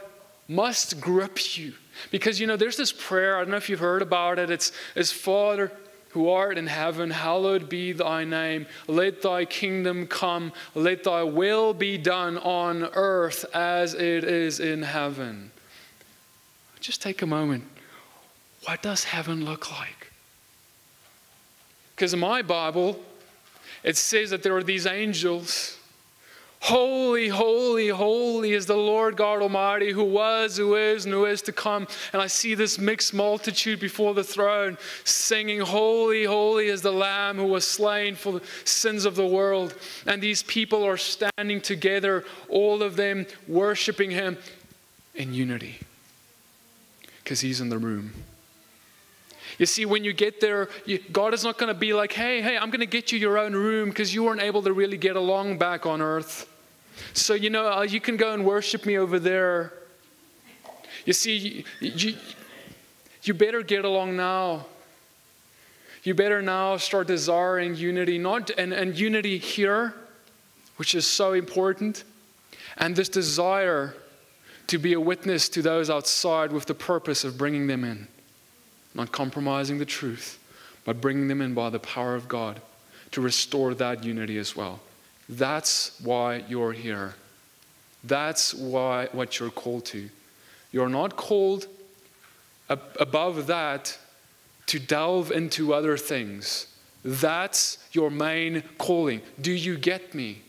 [0.49, 1.75] must grip you.
[2.11, 4.51] Because, you know, there's this prayer, I don't know if you've heard about it.
[4.51, 5.73] It's, it's Father,
[6.11, 8.67] who art in heaven, hallowed be thy name.
[8.87, 10.53] Let thy kingdom come.
[10.75, 15.51] Let thy will be done on earth as it is in heaven.
[16.81, 17.65] Just take a moment.
[18.65, 20.13] What does heaven look like?
[21.95, 23.01] Because in my Bible,
[23.83, 25.78] it says that there are these angels
[26.61, 31.41] Holy, holy, holy is the Lord God Almighty, who was, who is, and who is
[31.43, 31.87] to come.
[32.13, 37.37] And I see this mixed multitude before the throne singing, Holy, holy is the Lamb
[37.37, 39.75] who was slain for the sins of the world.
[40.05, 44.37] And these people are standing together, all of them worshiping Him
[45.15, 45.79] in unity
[47.23, 48.13] because He's in the room.
[49.59, 52.41] You see, when you get there, you, God is not going to be like, hey,
[52.41, 54.97] hey, I'm going to get you your own room because you weren't able to really
[54.97, 56.49] get along back on earth.
[57.13, 59.73] So, you know, uh, you can go and worship me over there.
[61.05, 62.15] You see, you, you,
[63.23, 64.67] you better get along now.
[66.05, 69.95] You better now start desiring unity, not and, and unity here,
[70.77, 72.05] which is so important,
[72.77, 73.95] and this desire
[74.69, 78.07] to be a witness to those outside with the purpose of bringing them in
[78.95, 80.39] not compromising the truth,
[80.85, 82.61] but bringing them in by the power of God
[83.13, 84.81] to restore that unity as well.
[85.29, 87.15] That's why you're here.
[88.05, 90.09] That's why what you're called to.
[90.73, 91.67] You're not called
[92.71, 93.99] ab- above that
[94.67, 96.67] to delve into other things.
[97.05, 99.23] That's your main calling.
[99.41, 100.43] Do you get me?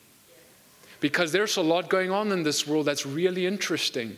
[0.99, 4.17] Because there's a lot going on in this world that's really interesting.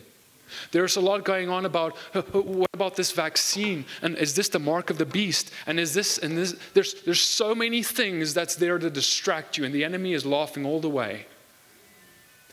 [0.70, 4.48] There's a lot going on about uh, uh, what about this vaccine and is this
[4.48, 8.34] the mark of the beast and is this and this there's there's so many things
[8.34, 11.26] that's there to distract you and the enemy is laughing all the way.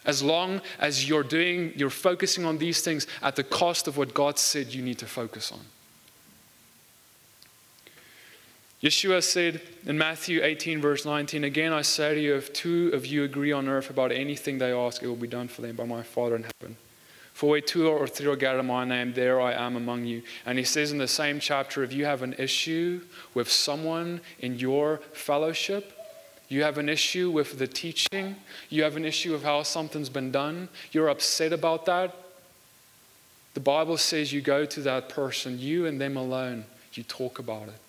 [0.06, 4.14] As long as you're doing you're focusing on these things at the cost of what
[4.14, 5.62] God said you need to focus on.
[8.82, 13.06] Yeshua said in Matthew 18, verse 19, Again I say to you, if two of
[13.06, 15.84] you agree on earth about anything they ask, it will be done for them by
[15.86, 16.78] my Father in heaven.
[17.40, 20.24] For where two or three are gathered in my name, there I am among you.
[20.46, 23.00] And he says in the same chapter if you have an issue
[23.34, 25.94] with someone in your fellowship,
[26.50, 28.36] you have an issue with the teaching,
[28.68, 32.14] you have an issue with how something's been done, you're upset about that,
[33.54, 37.70] the Bible says you go to that person, you and them alone, you talk about
[37.70, 37.80] it.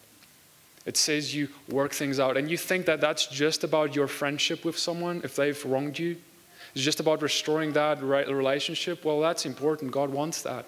[0.86, 2.36] It says you work things out.
[2.36, 6.18] And you think that that's just about your friendship with someone if they've wronged you?
[6.75, 9.05] It's just about restoring that relationship.
[9.05, 9.91] Well, that's important.
[9.91, 10.66] God wants that.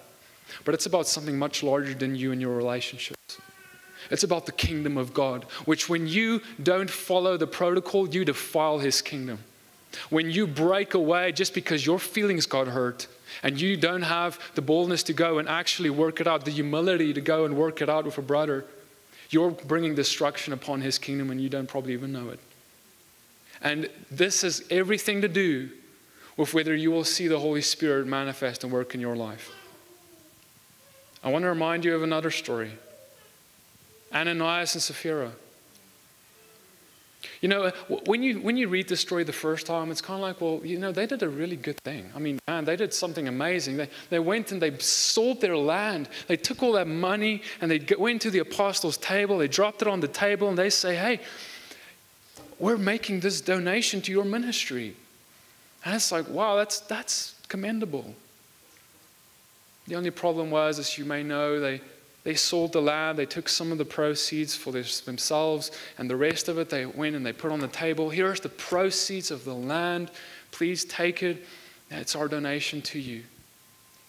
[0.65, 3.39] but it's about something much larger than you and your relationships.
[4.11, 8.79] It's about the kingdom of God, which when you don't follow the protocol, you defile
[8.79, 9.39] his kingdom.
[10.09, 13.07] When you break away just because your feelings got hurt
[13.43, 17.13] and you don't have the boldness to go and actually work it out, the humility
[17.13, 18.65] to go and work it out with a brother,
[19.29, 22.39] you're bringing destruction upon his kingdom and you don't probably even know it.
[23.61, 25.69] And this has everything to do
[26.37, 29.51] with whether you will see the Holy Spirit manifest and work in your life.
[31.23, 32.71] I want to remind you of another story
[34.13, 35.31] Ananias and Sapphira.
[37.41, 37.71] You know,
[38.05, 40.61] when you, when you read the story the first time, it's kind of like, well,
[40.63, 42.09] you know, they did a really good thing.
[42.15, 43.77] I mean, man, they did something amazing.
[43.77, 46.09] They, they went and they sold their land.
[46.27, 49.37] They took all that money and they went to the apostles' table.
[49.37, 51.21] They dropped it on the table and they say, hey,
[52.59, 54.95] we're making this donation to your ministry.
[55.85, 58.15] And it's like, wow, that's, that's commendable.
[59.87, 61.81] The only problem was, as you may know, they,
[62.23, 66.47] they sold the land, they took some of the proceeds for themselves, and the rest
[66.47, 68.09] of it they went and they put on the table.
[68.09, 70.09] Here's the proceeds of the land.
[70.51, 71.43] Please take it.
[71.91, 73.23] It's our donation to you.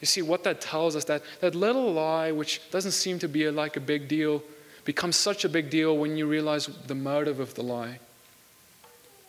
[0.00, 3.48] You see, what that tells us, that, that little lie, which doesn't seem to be
[3.50, 4.42] like a big deal,
[4.84, 7.98] becomes such a big deal when you realize the motive of the lie.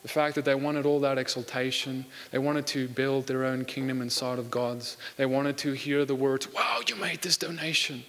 [0.06, 4.04] The fact that they wanted all that exaltation, they wanted to build their own kingdom
[4.04, 4.98] inside of God's.
[5.18, 8.04] They wanted to hear the words, Wow, you made this donation.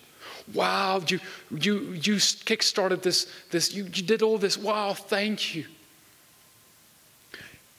[0.53, 1.20] Wow, you,
[1.51, 4.59] you, you kickstarted this, this you, you did all this.
[4.59, 5.64] Wow, thank you.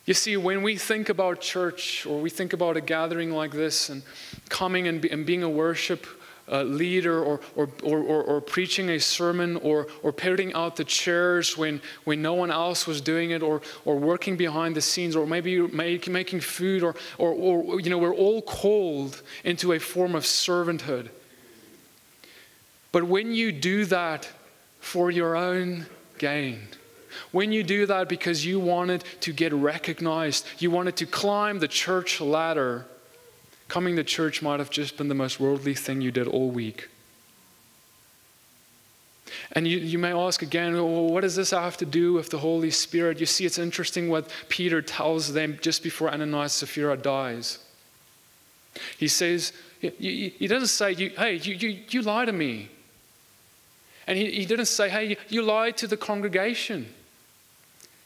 [0.08, 3.90] You see, when we think about church or we think about a gathering like this
[3.90, 4.02] and
[4.50, 6.08] coming and, be, and being a worship
[6.50, 11.58] uh, leader or, or, or, or, preaching a sermon or, or putting out the chairs
[11.58, 15.28] when, when no one else was doing it or, or working behind the scenes or
[15.28, 20.16] maybe make, making food or, or, or, you know, we're all called into a form
[20.16, 21.10] of servanthood.
[22.94, 24.30] But when you do that
[24.80, 25.86] for your own
[26.18, 26.60] gain,
[27.32, 31.68] when you do that because you wanted to get recognized, you wanted to climb the
[31.68, 32.86] church ladder,
[33.68, 36.90] Coming to church might have just been the most worldly thing you did all week.
[39.52, 42.38] And you, you may ask again, well, what does this have to do with the
[42.38, 43.20] Holy Spirit?
[43.20, 47.60] You see, it's interesting what Peter tells them just before Ananias Sapphira dies.
[48.98, 52.70] He says, he, he doesn't say, hey, you, you, you lie to me.
[54.06, 56.88] And he, he didn't say, hey, you lied to the congregation.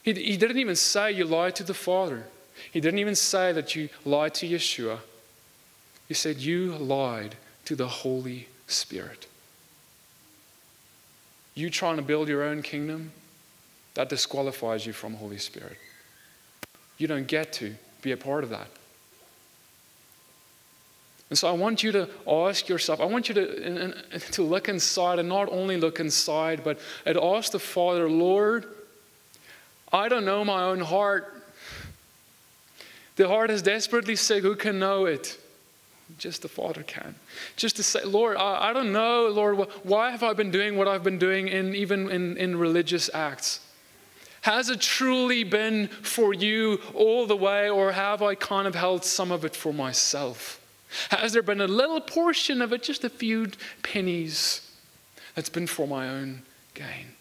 [0.04, 2.26] He, he didn't even say you lied to the Father.
[2.72, 5.00] He didn't even say that you lied to Yeshua.
[6.12, 9.28] He said, You lied to the Holy Spirit.
[11.56, 13.14] You trying to build your own kingdom,
[13.94, 15.78] that disqualifies you from Holy Spirit.
[16.98, 18.68] You don't get to be a part of that.
[21.30, 25.18] And so I want you to ask yourself, I want you to, to look inside
[25.18, 28.66] and not only look inside, but and ask the Father, Lord,
[29.94, 31.42] I don't know my own heart.
[33.16, 34.44] The heart is desperately sick.
[34.44, 35.38] Who can know it?
[36.18, 37.16] Just the Father can.
[37.56, 40.88] Just to say, Lord, I, I don't know, Lord, why have I been doing what
[40.88, 43.62] I've been doing in even in, in religious acts?
[44.42, 49.06] Has it truly been for you all the way, or have I kind of held
[49.06, 50.60] some of it for myself?
[51.10, 53.52] Has there been a little portion of it, just a few
[53.84, 54.70] pennies,
[55.36, 56.42] that's been for my own
[56.74, 57.14] gain?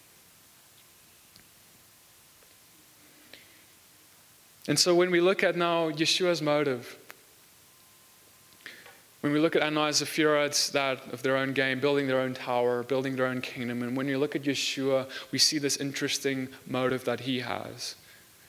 [4.67, 6.97] And so when we look at now Yeshua's motive,
[9.21, 12.21] when we look at Ananias and Sapphira, it's that of their own game, building their
[12.21, 13.83] own tower, building their own kingdom.
[13.83, 17.97] And when you look at Yeshua, we see this interesting motive that he has,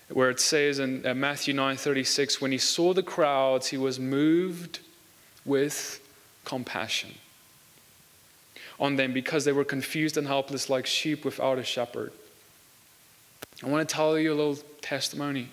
[0.10, 4.80] where it says in uh, Matthew 9:36, when he saw the crowds, he was moved
[5.44, 6.00] with
[6.46, 7.16] compassion
[8.80, 12.14] on them because they were confused and helpless like sheep without a shepherd.
[13.64, 15.50] I want to tell you a little testimony.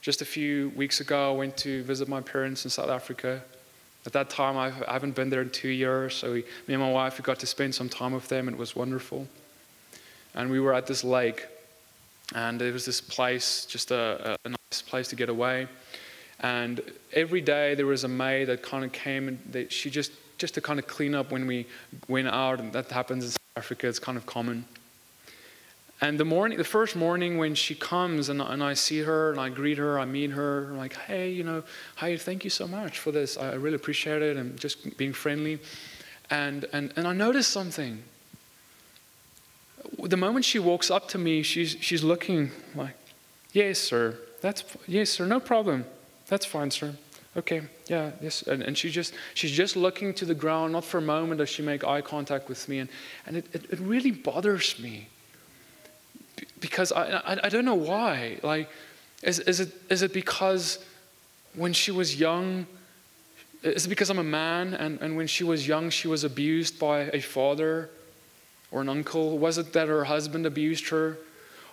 [0.00, 3.42] Just a few weeks ago, I went to visit my parents in South Africa.
[4.04, 6.90] At that time, I haven't been there in two years, so we, me and my
[6.90, 8.48] wife we got to spend some time with them.
[8.48, 9.28] and It was wonderful.
[10.34, 11.46] And we were at this lake,
[12.34, 15.68] and it was this place, just a, a nice place to get away.
[16.40, 16.80] And
[17.12, 20.54] every day there was a maid that kind of came, and they, she just just
[20.54, 21.66] to kind of clean up when we
[22.08, 23.86] went out, and that happens in South Africa.
[23.86, 24.64] It's kind of common.
[26.02, 29.38] And the morning, the first morning when she comes and, and I see her and
[29.38, 31.62] I greet her, I meet her, I'm like, hey, you know,
[31.94, 33.36] hi, thank you so much for this.
[33.36, 35.60] I really appreciate it and just being friendly.
[36.28, 38.02] And, and, and I notice something.
[40.02, 42.96] The moment she walks up to me, she's, she's looking like,
[43.52, 44.18] yes, sir.
[44.40, 45.84] That's, yes, sir, no problem.
[46.26, 46.96] That's fine, sir.
[47.36, 48.42] okay, yeah, yes.
[48.42, 50.72] And, and she just, she's just looking to the ground.
[50.72, 52.80] Not for a moment does she make eye contact with me.
[52.80, 52.90] And,
[53.24, 55.06] and it, it, it really bothers me
[56.60, 58.38] because I, I, I don't know why.
[58.42, 58.68] Like,
[59.22, 60.78] is, is, it, is it because
[61.54, 62.66] when she was young,
[63.62, 66.78] is it because I'm a man and, and when she was young she was abused
[66.78, 67.90] by a father
[68.70, 69.38] or an uncle?
[69.38, 71.18] Was it that her husband abused her?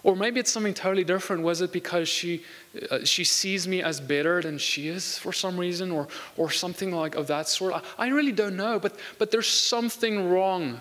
[0.04, 1.44] Or maybe it's something totally different.
[1.44, 2.46] Was it because she,
[2.90, 6.08] uh, she sees me as better than she is for some reason, or,
[6.38, 7.74] or something like of that sort?
[7.74, 10.80] I, I really don't know, but, but there's something wrong.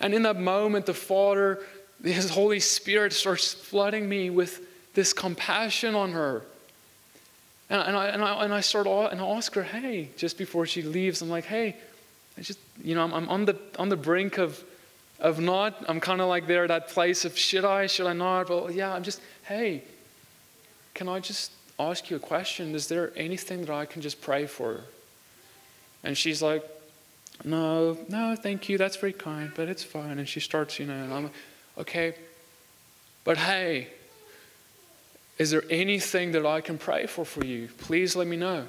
[0.00, 1.60] And in that moment, the Father,
[2.02, 6.42] His Holy Spirit starts flooding me with this compassion on her.
[7.70, 10.66] And, and, I, and, I, and I start and I ask her, hey, just before
[10.66, 11.76] she leaves, I'm like, hey,
[12.36, 14.62] I just, you know, I'm, I'm on, the, on the brink of,
[15.20, 18.12] of not, I'm kind of like there, at that place of should I, should I
[18.12, 18.48] not?
[18.48, 19.84] But yeah, I'm just, hey,
[20.94, 22.74] can I just ask you a question?
[22.74, 24.80] Is there anything that I can just pray for?
[26.04, 26.64] And she's like,
[27.44, 28.76] no, no, thank you.
[28.76, 30.18] That's very kind, but it's fine.
[30.18, 31.32] And she starts, you know, and I'm like,
[31.78, 32.14] okay,
[33.24, 33.88] but hey,
[35.38, 37.68] is there anything that I can pray for for you?
[37.78, 38.66] Please let me know.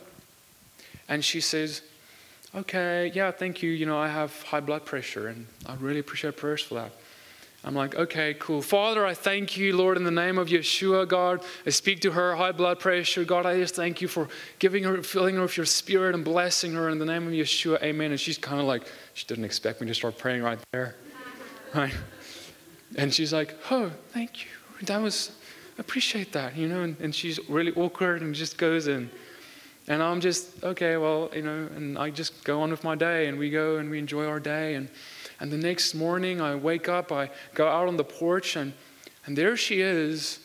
[1.07, 1.81] And she says,
[2.55, 3.71] Okay, yeah, thank you.
[3.71, 6.91] You know, I have high blood pressure and I really appreciate prayers for that.
[7.65, 8.61] I'm like, okay, cool.
[8.61, 11.41] Father, I thank you, Lord, in the name of Yeshua, God.
[11.65, 13.23] I speak to her, high blood pressure.
[13.23, 14.27] God, I just thank you for
[14.59, 17.81] giving her, filling her with your spirit and blessing her in the name of Yeshua.
[17.81, 18.11] Amen.
[18.11, 18.83] And she's kind of like,
[19.13, 20.95] she didn't expect me to start praying right there.
[21.73, 21.93] Right?
[22.95, 24.51] And she's like, oh, thank you.
[24.83, 25.31] That was,
[25.77, 29.09] appreciate that, you know, and, and she's really awkward and just goes in.
[29.87, 33.27] And I'm just, okay, well, you know, and I just go on with my day
[33.27, 34.75] and we go and we enjoy our day.
[34.75, 34.87] And,
[35.39, 38.73] and the next morning I wake up, I go out on the porch and,
[39.25, 40.39] and there she is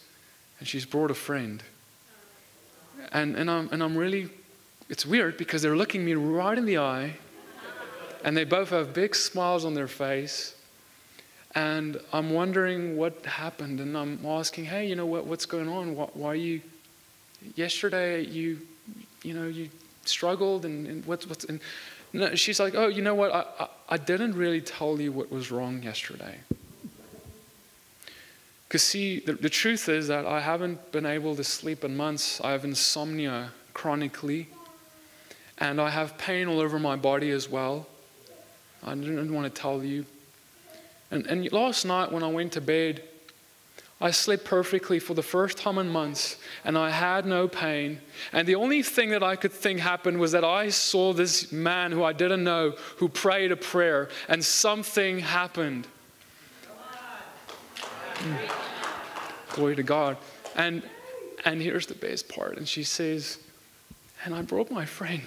[0.59, 1.63] and she's brought a friend.
[3.13, 4.29] And, and, I'm, and I'm really,
[4.89, 7.17] it's weird because they're looking me right in the eye
[8.25, 10.55] and they both have big smiles on their face
[11.59, 15.97] and I'm wondering what happened, and I'm asking, hey, you know what, what's going on?
[15.97, 16.61] Why, why you?
[17.57, 18.61] Yesterday you,
[19.25, 19.69] you know, you
[20.05, 21.45] struggled, and, and what's what's?
[21.47, 21.59] And
[22.13, 23.35] no, she's like, oh, you know what?
[23.35, 26.37] I, I, I didn't really tell you what was wrong yesterday.
[28.69, 32.41] Because see, the, the truth is that I haven't been able to sleep in months.
[32.41, 34.47] I have insomnia chronically,
[35.59, 37.89] and I have pain all over my body as well.
[38.85, 40.05] I didn't want to tell you,
[41.11, 43.03] and, and last night when I went to bed,
[44.01, 48.01] I slept perfectly for the first time in months, and I had no pain.
[48.33, 51.91] And the only thing that I could think happened was that I saw this man
[51.91, 55.89] who I didn't know who prayed a prayer, and something happened.
[58.19, 58.53] Mm.
[59.51, 60.17] Glory to God.
[60.55, 60.83] And,
[61.45, 62.57] and here's the best part.
[62.57, 63.39] And she says,
[64.25, 65.23] And I brought my friend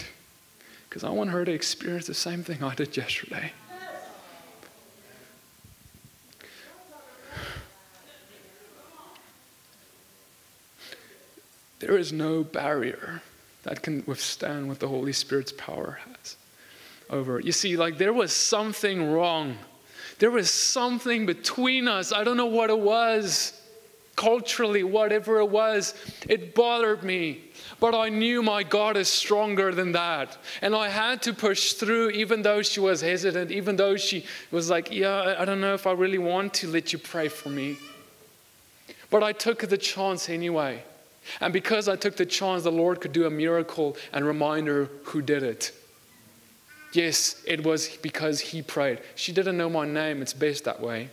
[0.87, 3.51] because I want her to experience the same thing I did yesterday.
[11.81, 13.21] There is no barrier
[13.63, 16.37] that can withstand what the Holy Spirit's power has
[17.09, 17.39] over.
[17.39, 19.57] You see, like there was something wrong.
[20.19, 22.13] There was something between us.
[22.13, 23.57] I don't know what it was.
[24.15, 25.95] Culturally, whatever it was,
[26.29, 27.45] it bothered me.
[27.79, 30.37] But I knew my God is stronger than that.
[30.61, 34.69] And I had to push through, even though she was hesitant, even though she was
[34.69, 37.77] like, Yeah, I don't know if I really want to let you pray for me.
[39.09, 40.83] But I took the chance anyway.
[41.39, 44.89] And because I took the chance, the Lord could do a miracle and remind her
[45.03, 45.71] who did it.
[46.93, 48.99] Yes, it was because He prayed.
[49.15, 51.09] She didn't know my name, it's based that way.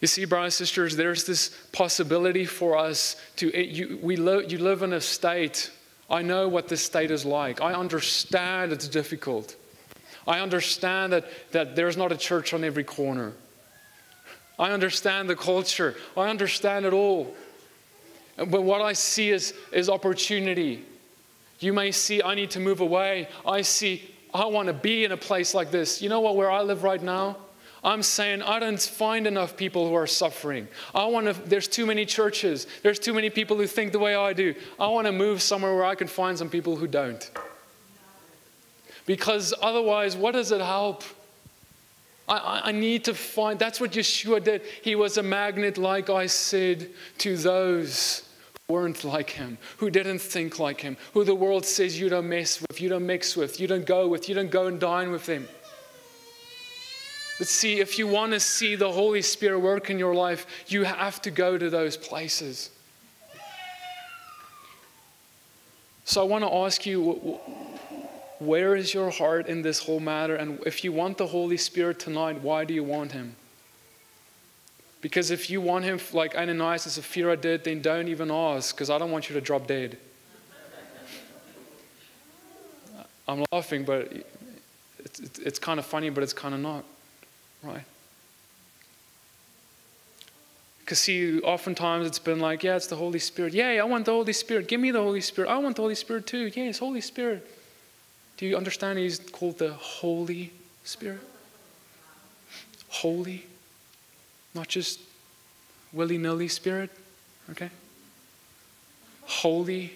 [0.00, 4.58] You see, brothers and sisters, there's this possibility for us to, you, we lo, you
[4.58, 5.70] live in a state.
[6.08, 7.60] I know what this state is like.
[7.60, 9.56] I understand it's difficult.
[10.26, 13.32] I understand that, that there's not a church on every corner.
[14.58, 15.96] I understand the culture.
[16.16, 17.34] I understand it all.
[18.48, 20.84] But what I see is, is opportunity.
[21.58, 23.28] You may see, I need to move away.
[23.46, 26.00] I see, I want to be in a place like this.
[26.00, 27.36] You know what, where I live right now?
[27.84, 30.68] I'm saying I don't find enough people who are suffering.
[30.94, 32.66] I want to, there's too many churches.
[32.82, 34.54] There's too many people who think the way I do.
[34.78, 37.30] I want to move somewhere where I can find some people who don't.
[39.06, 41.04] Because otherwise, what does it help?
[42.28, 44.62] I, I need to find, that's what Yeshua did.
[44.82, 48.22] He was a magnet, like I said, to those
[48.70, 52.60] weren't like him, who didn't think like him, who the world says you don't mess
[52.60, 55.26] with, you don't mix with, you don't go with, you don't go and dine with
[55.26, 55.48] them.
[57.38, 60.84] But see, if you want to see the Holy Spirit work in your life, you
[60.84, 62.70] have to go to those places.
[66.04, 67.38] So I want to ask you,
[68.40, 70.34] where is your heart in this whole matter?
[70.34, 73.36] And if you want the Holy Spirit tonight, why do you want Him?
[75.00, 78.90] Because if you want Him like Ananias and Sapphira did, then don't even ask, because
[78.90, 79.96] I don't want you to drop dead.
[83.26, 84.12] I'm laughing, but
[84.98, 86.84] it's, it's, it's kind of funny, but it's kind of not,
[87.62, 87.84] right?
[90.80, 93.54] Because, see, oftentimes it's been like, yeah, it's the Holy Spirit.
[93.54, 94.66] Yeah, I want the Holy Spirit.
[94.66, 95.48] Give me the Holy Spirit.
[95.48, 96.50] I want the Holy Spirit too.
[96.52, 97.46] Yes, Holy Spirit.
[98.36, 100.50] Do you understand he's called the Holy
[100.82, 101.20] Spirit?
[102.88, 103.46] Holy.
[104.54, 105.00] Not just
[105.92, 106.90] willy nilly spirit,
[107.50, 107.70] okay?
[109.24, 109.92] Holy.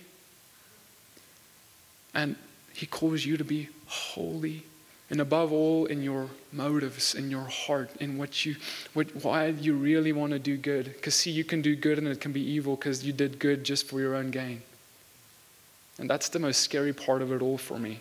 [2.15, 2.37] And
[2.73, 4.65] he calls you to be holy
[5.11, 8.57] and above all in your motives in your heart in what you
[8.95, 12.09] what, why you really want to do good because see you can do good and
[12.09, 14.63] it can be evil because you did good just for your own gain
[15.99, 18.01] and that's the most scary part of it all for me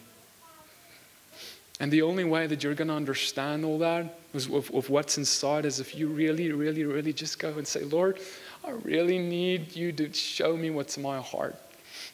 [1.79, 5.65] and the only way that you're going to understand all that of, of what's inside
[5.65, 8.19] is if you really really really just go and say lord
[8.65, 11.55] i really need you to show me what's in my heart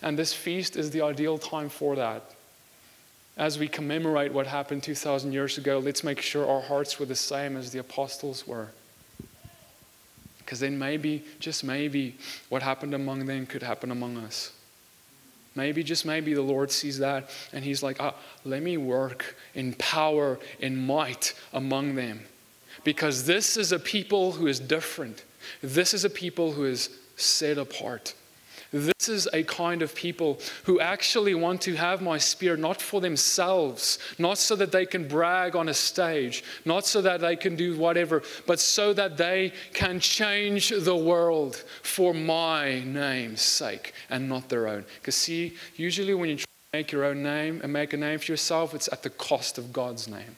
[0.02, 2.36] and this feast is the ideal time for that
[3.40, 7.16] as we commemorate what happened 2,000 years ago, let's make sure our hearts were the
[7.16, 8.68] same as the apostles were.
[10.40, 12.18] Because then maybe, just maybe,
[12.50, 14.52] what happened among them could happen among us.
[15.60, 19.74] Maybe, just maybe, the Lord sees that and He's like, ah, let me work in
[19.74, 22.22] power, in might among them.
[22.86, 25.26] Because this is a people who is different.
[25.62, 28.14] This is a people who is set apart.
[28.72, 33.02] This is a kind of people who actually want to have my spirit not for
[33.02, 37.56] themselves, not so that they can brag on a stage, not so that they can
[37.56, 44.30] do whatever, but so that they can change the world for my name's sake and
[44.30, 44.86] not their own.
[45.00, 48.20] Because, see, usually when you try to make your own name and make a name
[48.20, 50.36] for yourself, it's at the cost of God's name.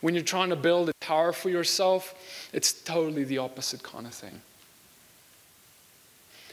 [0.00, 2.14] When you're trying to build a tower for yourself,
[2.52, 4.40] it's totally the opposite kind of thing.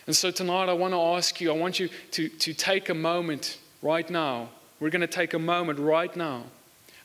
[0.08, 2.94] And so tonight I want to ask you, I want you to, to take a
[2.94, 4.50] moment right now.
[4.80, 6.44] We're going to take a moment right now.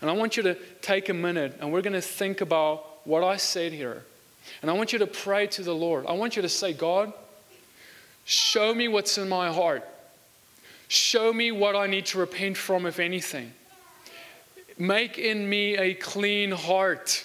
[0.00, 3.24] And I want you to take a minute and we're going to think about what
[3.24, 4.02] I said here.
[4.60, 6.06] And I want you to pray to the Lord.
[6.06, 7.12] I want you to say, God,
[8.24, 9.86] show me what's in my heart.
[10.88, 13.52] Show me what I need to repent from, if anything.
[14.76, 17.24] Make in me a clean heart.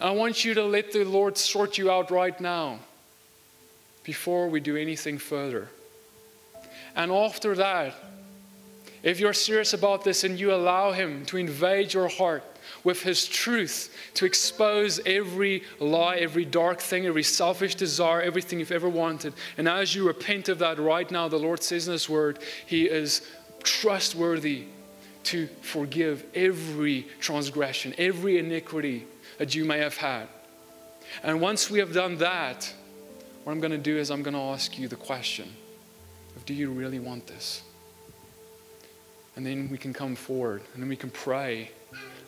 [0.00, 2.80] I want you to let the Lord sort you out right now
[4.04, 5.68] before we do anything further.
[6.94, 7.94] And after that,
[9.02, 12.44] if you're serious about this and you allow Him to invade your heart
[12.84, 18.70] with His truth, to expose every lie, every dark thing, every selfish desire, everything you've
[18.70, 22.08] ever wanted, and as you repent of that right now, the Lord says in His
[22.08, 23.22] Word, He is
[23.62, 24.64] trustworthy
[25.24, 29.06] to forgive every transgression, every iniquity
[29.38, 30.28] that you may have had.
[31.22, 32.72] And once we have done that,
[33.44, 35.52] what I'm going to do is I'm going to ask you the question
[36.36, 37.62] of do you really want this?
[39.34, 41.70] And then we can come forward and then we can pray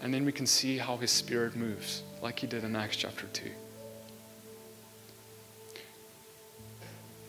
[0.02, 3.26] and then we can see how his spirit moves like he did in Acts chapter
[3.32, 3.50] 2.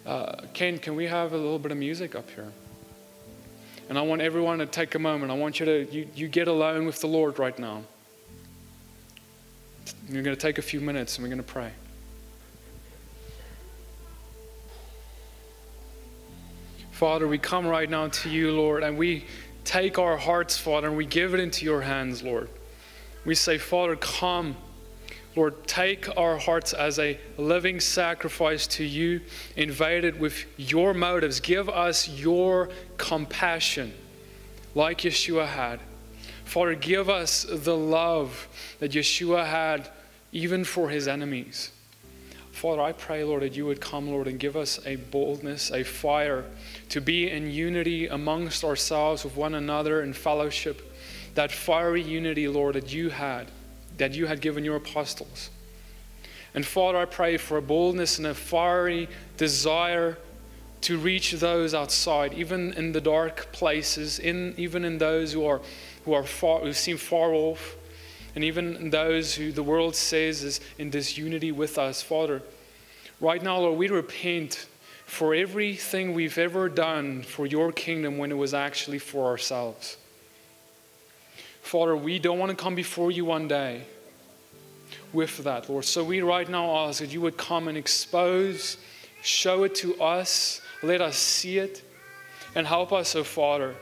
[0.05, 2.51] Uh, Ken, can we have a little bit of music up here?
[3.88, 5.31] And I want everyone to take a moment.
[5.31, 7.83] I want you to, you, you get alone with the Lord right now.
[10.09, 11.71] You're going to take a few minutes and we're going to pray.
[16.95, 19.25] Father, we come right now to you, Lord, and we
[19.65, 22.47] take our hearts, Father, and we give it into your hands, Lord.
[23.25, 24.55] We say, Father, come.
[25.35, 29.19] Lord, take our hearts as a living sacrifice to you,
[29.57, 31.41] invaded with your motives.
[31.41, 33.91] Give us your compassion,
[34.73, 35.81] like Yeshua had.
[36.45, 38.47] Father, give us the love
[38.79, 39.89] that Yeshua had,
[40.31, 41.71] even for his enemies.
[42.55, 45.83] Father, I pray, Lord, that you would come, Lord, and give us a boldness, a
[45.83, 46.45] fire
[46.87, 50.95] to be in unity amongst ourselves with one another in fellowship.
[51.33, 53.51] That fiery unity, Lord, that you had,
[53.97, 55.49] that you had given your apostles.
[56.53, 60.17] And Father, I pray for a boldness and a fiery desire
[60.79, 65.59] to reach those outside, even in the dark places, in, even in those who are
[66.05, 67.75] who are far, who seem far off
[68.36, 72.01] and even those who the world says is in disunity with us.
[72.01, 72.41] Father,
[73.21, 74.67] right now, Lord, we repent
[75.05, 79.97] for everything we've ever done for your kingdom when it was actually for ourselves.
[81.61, 83.83] Father, we don't want to come before you one day
[85.13, 85.86] with that, Lord.
[85.86, 88.77] So we right now ask that you would come and expose,
[89.23, 91.81] show it to us, let us see it,
[92.55, 93.75] And help us, O Father,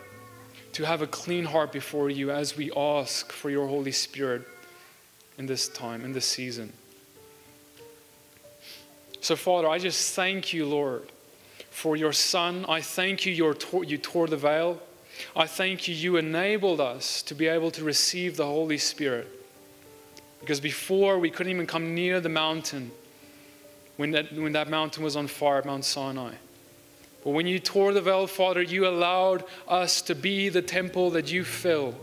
[0.74, 4.42] to have a clean heart before you as we ask for your Holy Spirit
[5.38, 6.74] in this time, in this season.
[9.22, 11.04] So, Father, I just thank you, Lord,
[11.70, 12.66] for your Son.
[12.68, 13.56] I thank you, your,
[13.86, 14.82] you tore the veil.
[15.36, 19.28] I thank you, you enabled us to be able to receive the Holy Spirit.
[20.40, 22.92] Because before we couldn't even come near the mountain
[23.96, 26.34] when that, when that mountain was on fire at Mount Sinai.
[27.24, 31.32] But when you tore the veil, Father, you allowed us to be the temple that
[31.32, 31.96] you fill.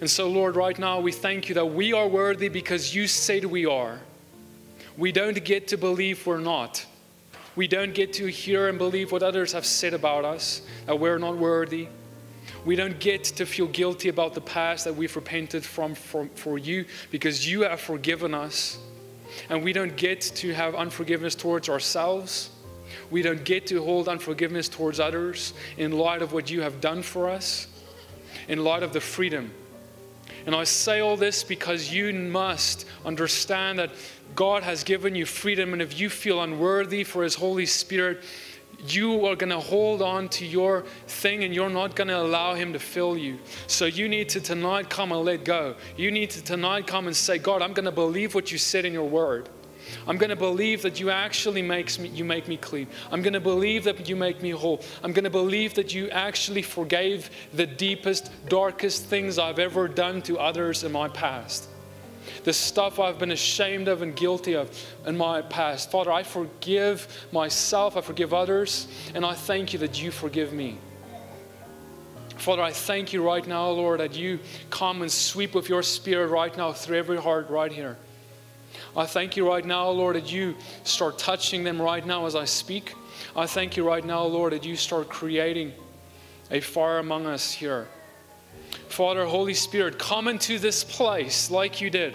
[0.00, 3.44] And so, Lord, right now we thank you that we are worthy because you said
[3.44, 4.00] we are.
[4.96, 6.84] We don't get to believe we're not.
[7.54, 11.18] We don't get to hear and believe what others have said about us, that we're
[11.18, 11.86] not worthy.
[12.64, 16.58] We don't get to feel guilty about the past that we've repented from for, for
[16.58, 18.78] you because you have forgiven us.
[19.48, 22.50] And we don't get to have unforgiveness towards ourselves.
[23.10, 27.02] We don't get to hold unforgiveness towards others in light of what you have done
[27.02, 27.66] for us,
[28.48, 29.52] in light of the freedom.
[30.46, 33.90] And I say all this because you must understand that
[34.34, 38.22] God has given you freedom, and if you feel unworthy for His Holy Spirit,
[38.88, 42.54] you are going to hold on to your thing and you're not going to allow
[42.54, 43.38] Him to fill you.
[43.66, 45.76] So you need to tonight come and let go.
[45.96, 48.84] You need to tonight come and say, God, I'm going to believe what you said
[48.84, 49.48] in your word.
[50.06, 52.86] I'm going to believe that you actually makes me, you make me clean.
[53.10, 54.82] I'm going to believe that you make me whole.
[55.02, 60.22] I'm going to believe that you actually forgave the deepest, darkest things I've ever done
[60.22, 61.68] to others in my past.
[62.44, 64.70] The stuff I've been ashamed of and guilty of
[65.06, 65.90] in my past.
[65.90, 70.78] Father, I forgive myself, I forgive others, and I thank you that you forgive me.
[72.36, 74.40] Father, I thank you right now, Lord, that you
[74.70, 77.96] come and sweep with your spirit right now through every heart right here.
[78.96, 82.44] I thank you right now, Lord, that you start touching them right now as I
[82.44, 82.94] speak.
[83.34, 85.72] I thank you right now, Lord, that you start creating
[86.50, 87.88] a fire among us here.
[88.88, 92.14] Father, Holy Spirit, come into this place like you did.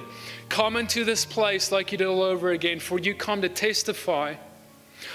[0.49, 4.35] Come into this place like you did all over again, for you come to testify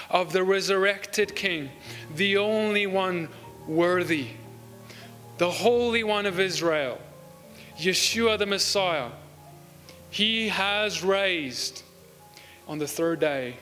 [0.09, 1.69] of the resurrected King,
[2.15, 3.29] the only one
[3.65, 4.27] worthy,
[5.37, 6.99] the Holy One of Israel,
[7.77, 9.09] Yeshua the Messiah
[10.13, 11.81] he has raised
[12.67, 13.57] on the third day,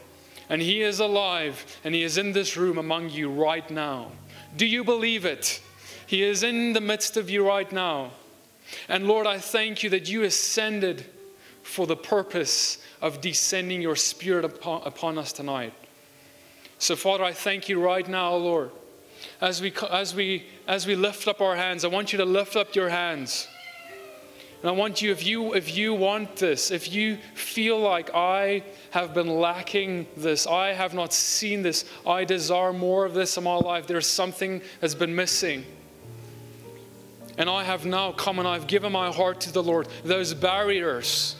[0.49, 4.11] and He is alive, and He is in this room among you right now.
[4.57, 5.61] Do you believe it?
[6.05, 8.11] He is in the midst of you right now.
[8.89, 11.05] And Lord, I thank you that you ascended
[11.63, 15.73] for the purpose of descending your Spirit upon, upon us tonight.
[16.79, 18.71] So, Father, I thank you right now, Lord.
[19.39, 22.57] As we, as, we, as we lift up our hands, I want you to lift
[22.57, 23.47] up your hands.
[24.61, 28.63] And I want you, if you, if you want this, if you feel like I
[28.91, 33.43] have been lacking this, I have not seen this, I desire more of this in
[33.43, 35.65] my life, there's something that's been missing.
[37.39, 39.87] And I have now come and I've given my heart to the Lord.
[40.03, 41.35] Those barriers,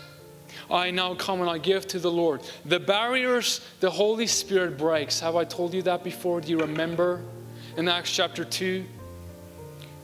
[0.71, 2.41] I now come and I give to the Lord.
[2.65, 5.19] The barriers the Holy Spirit breaks.
[5.19, 6.41] Have I told you that before?
[6.41, 7.21] Do you remember
[7.77, 8.83] in Acts chapter 2?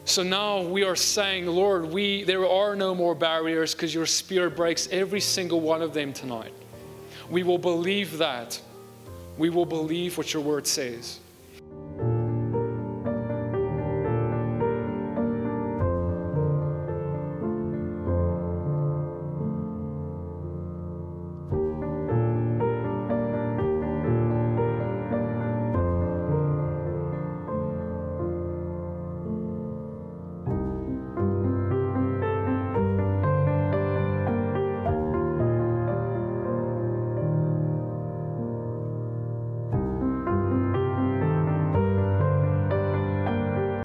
[0.07, 4.55] So now we are saying, Lord, we, there are no more barriers because your spirit
[4.55, 6.53] breaks every single one of them tonight.
[7.29, 8.59] We will believe that.
[9.37, 11.19] We will believe what your word says.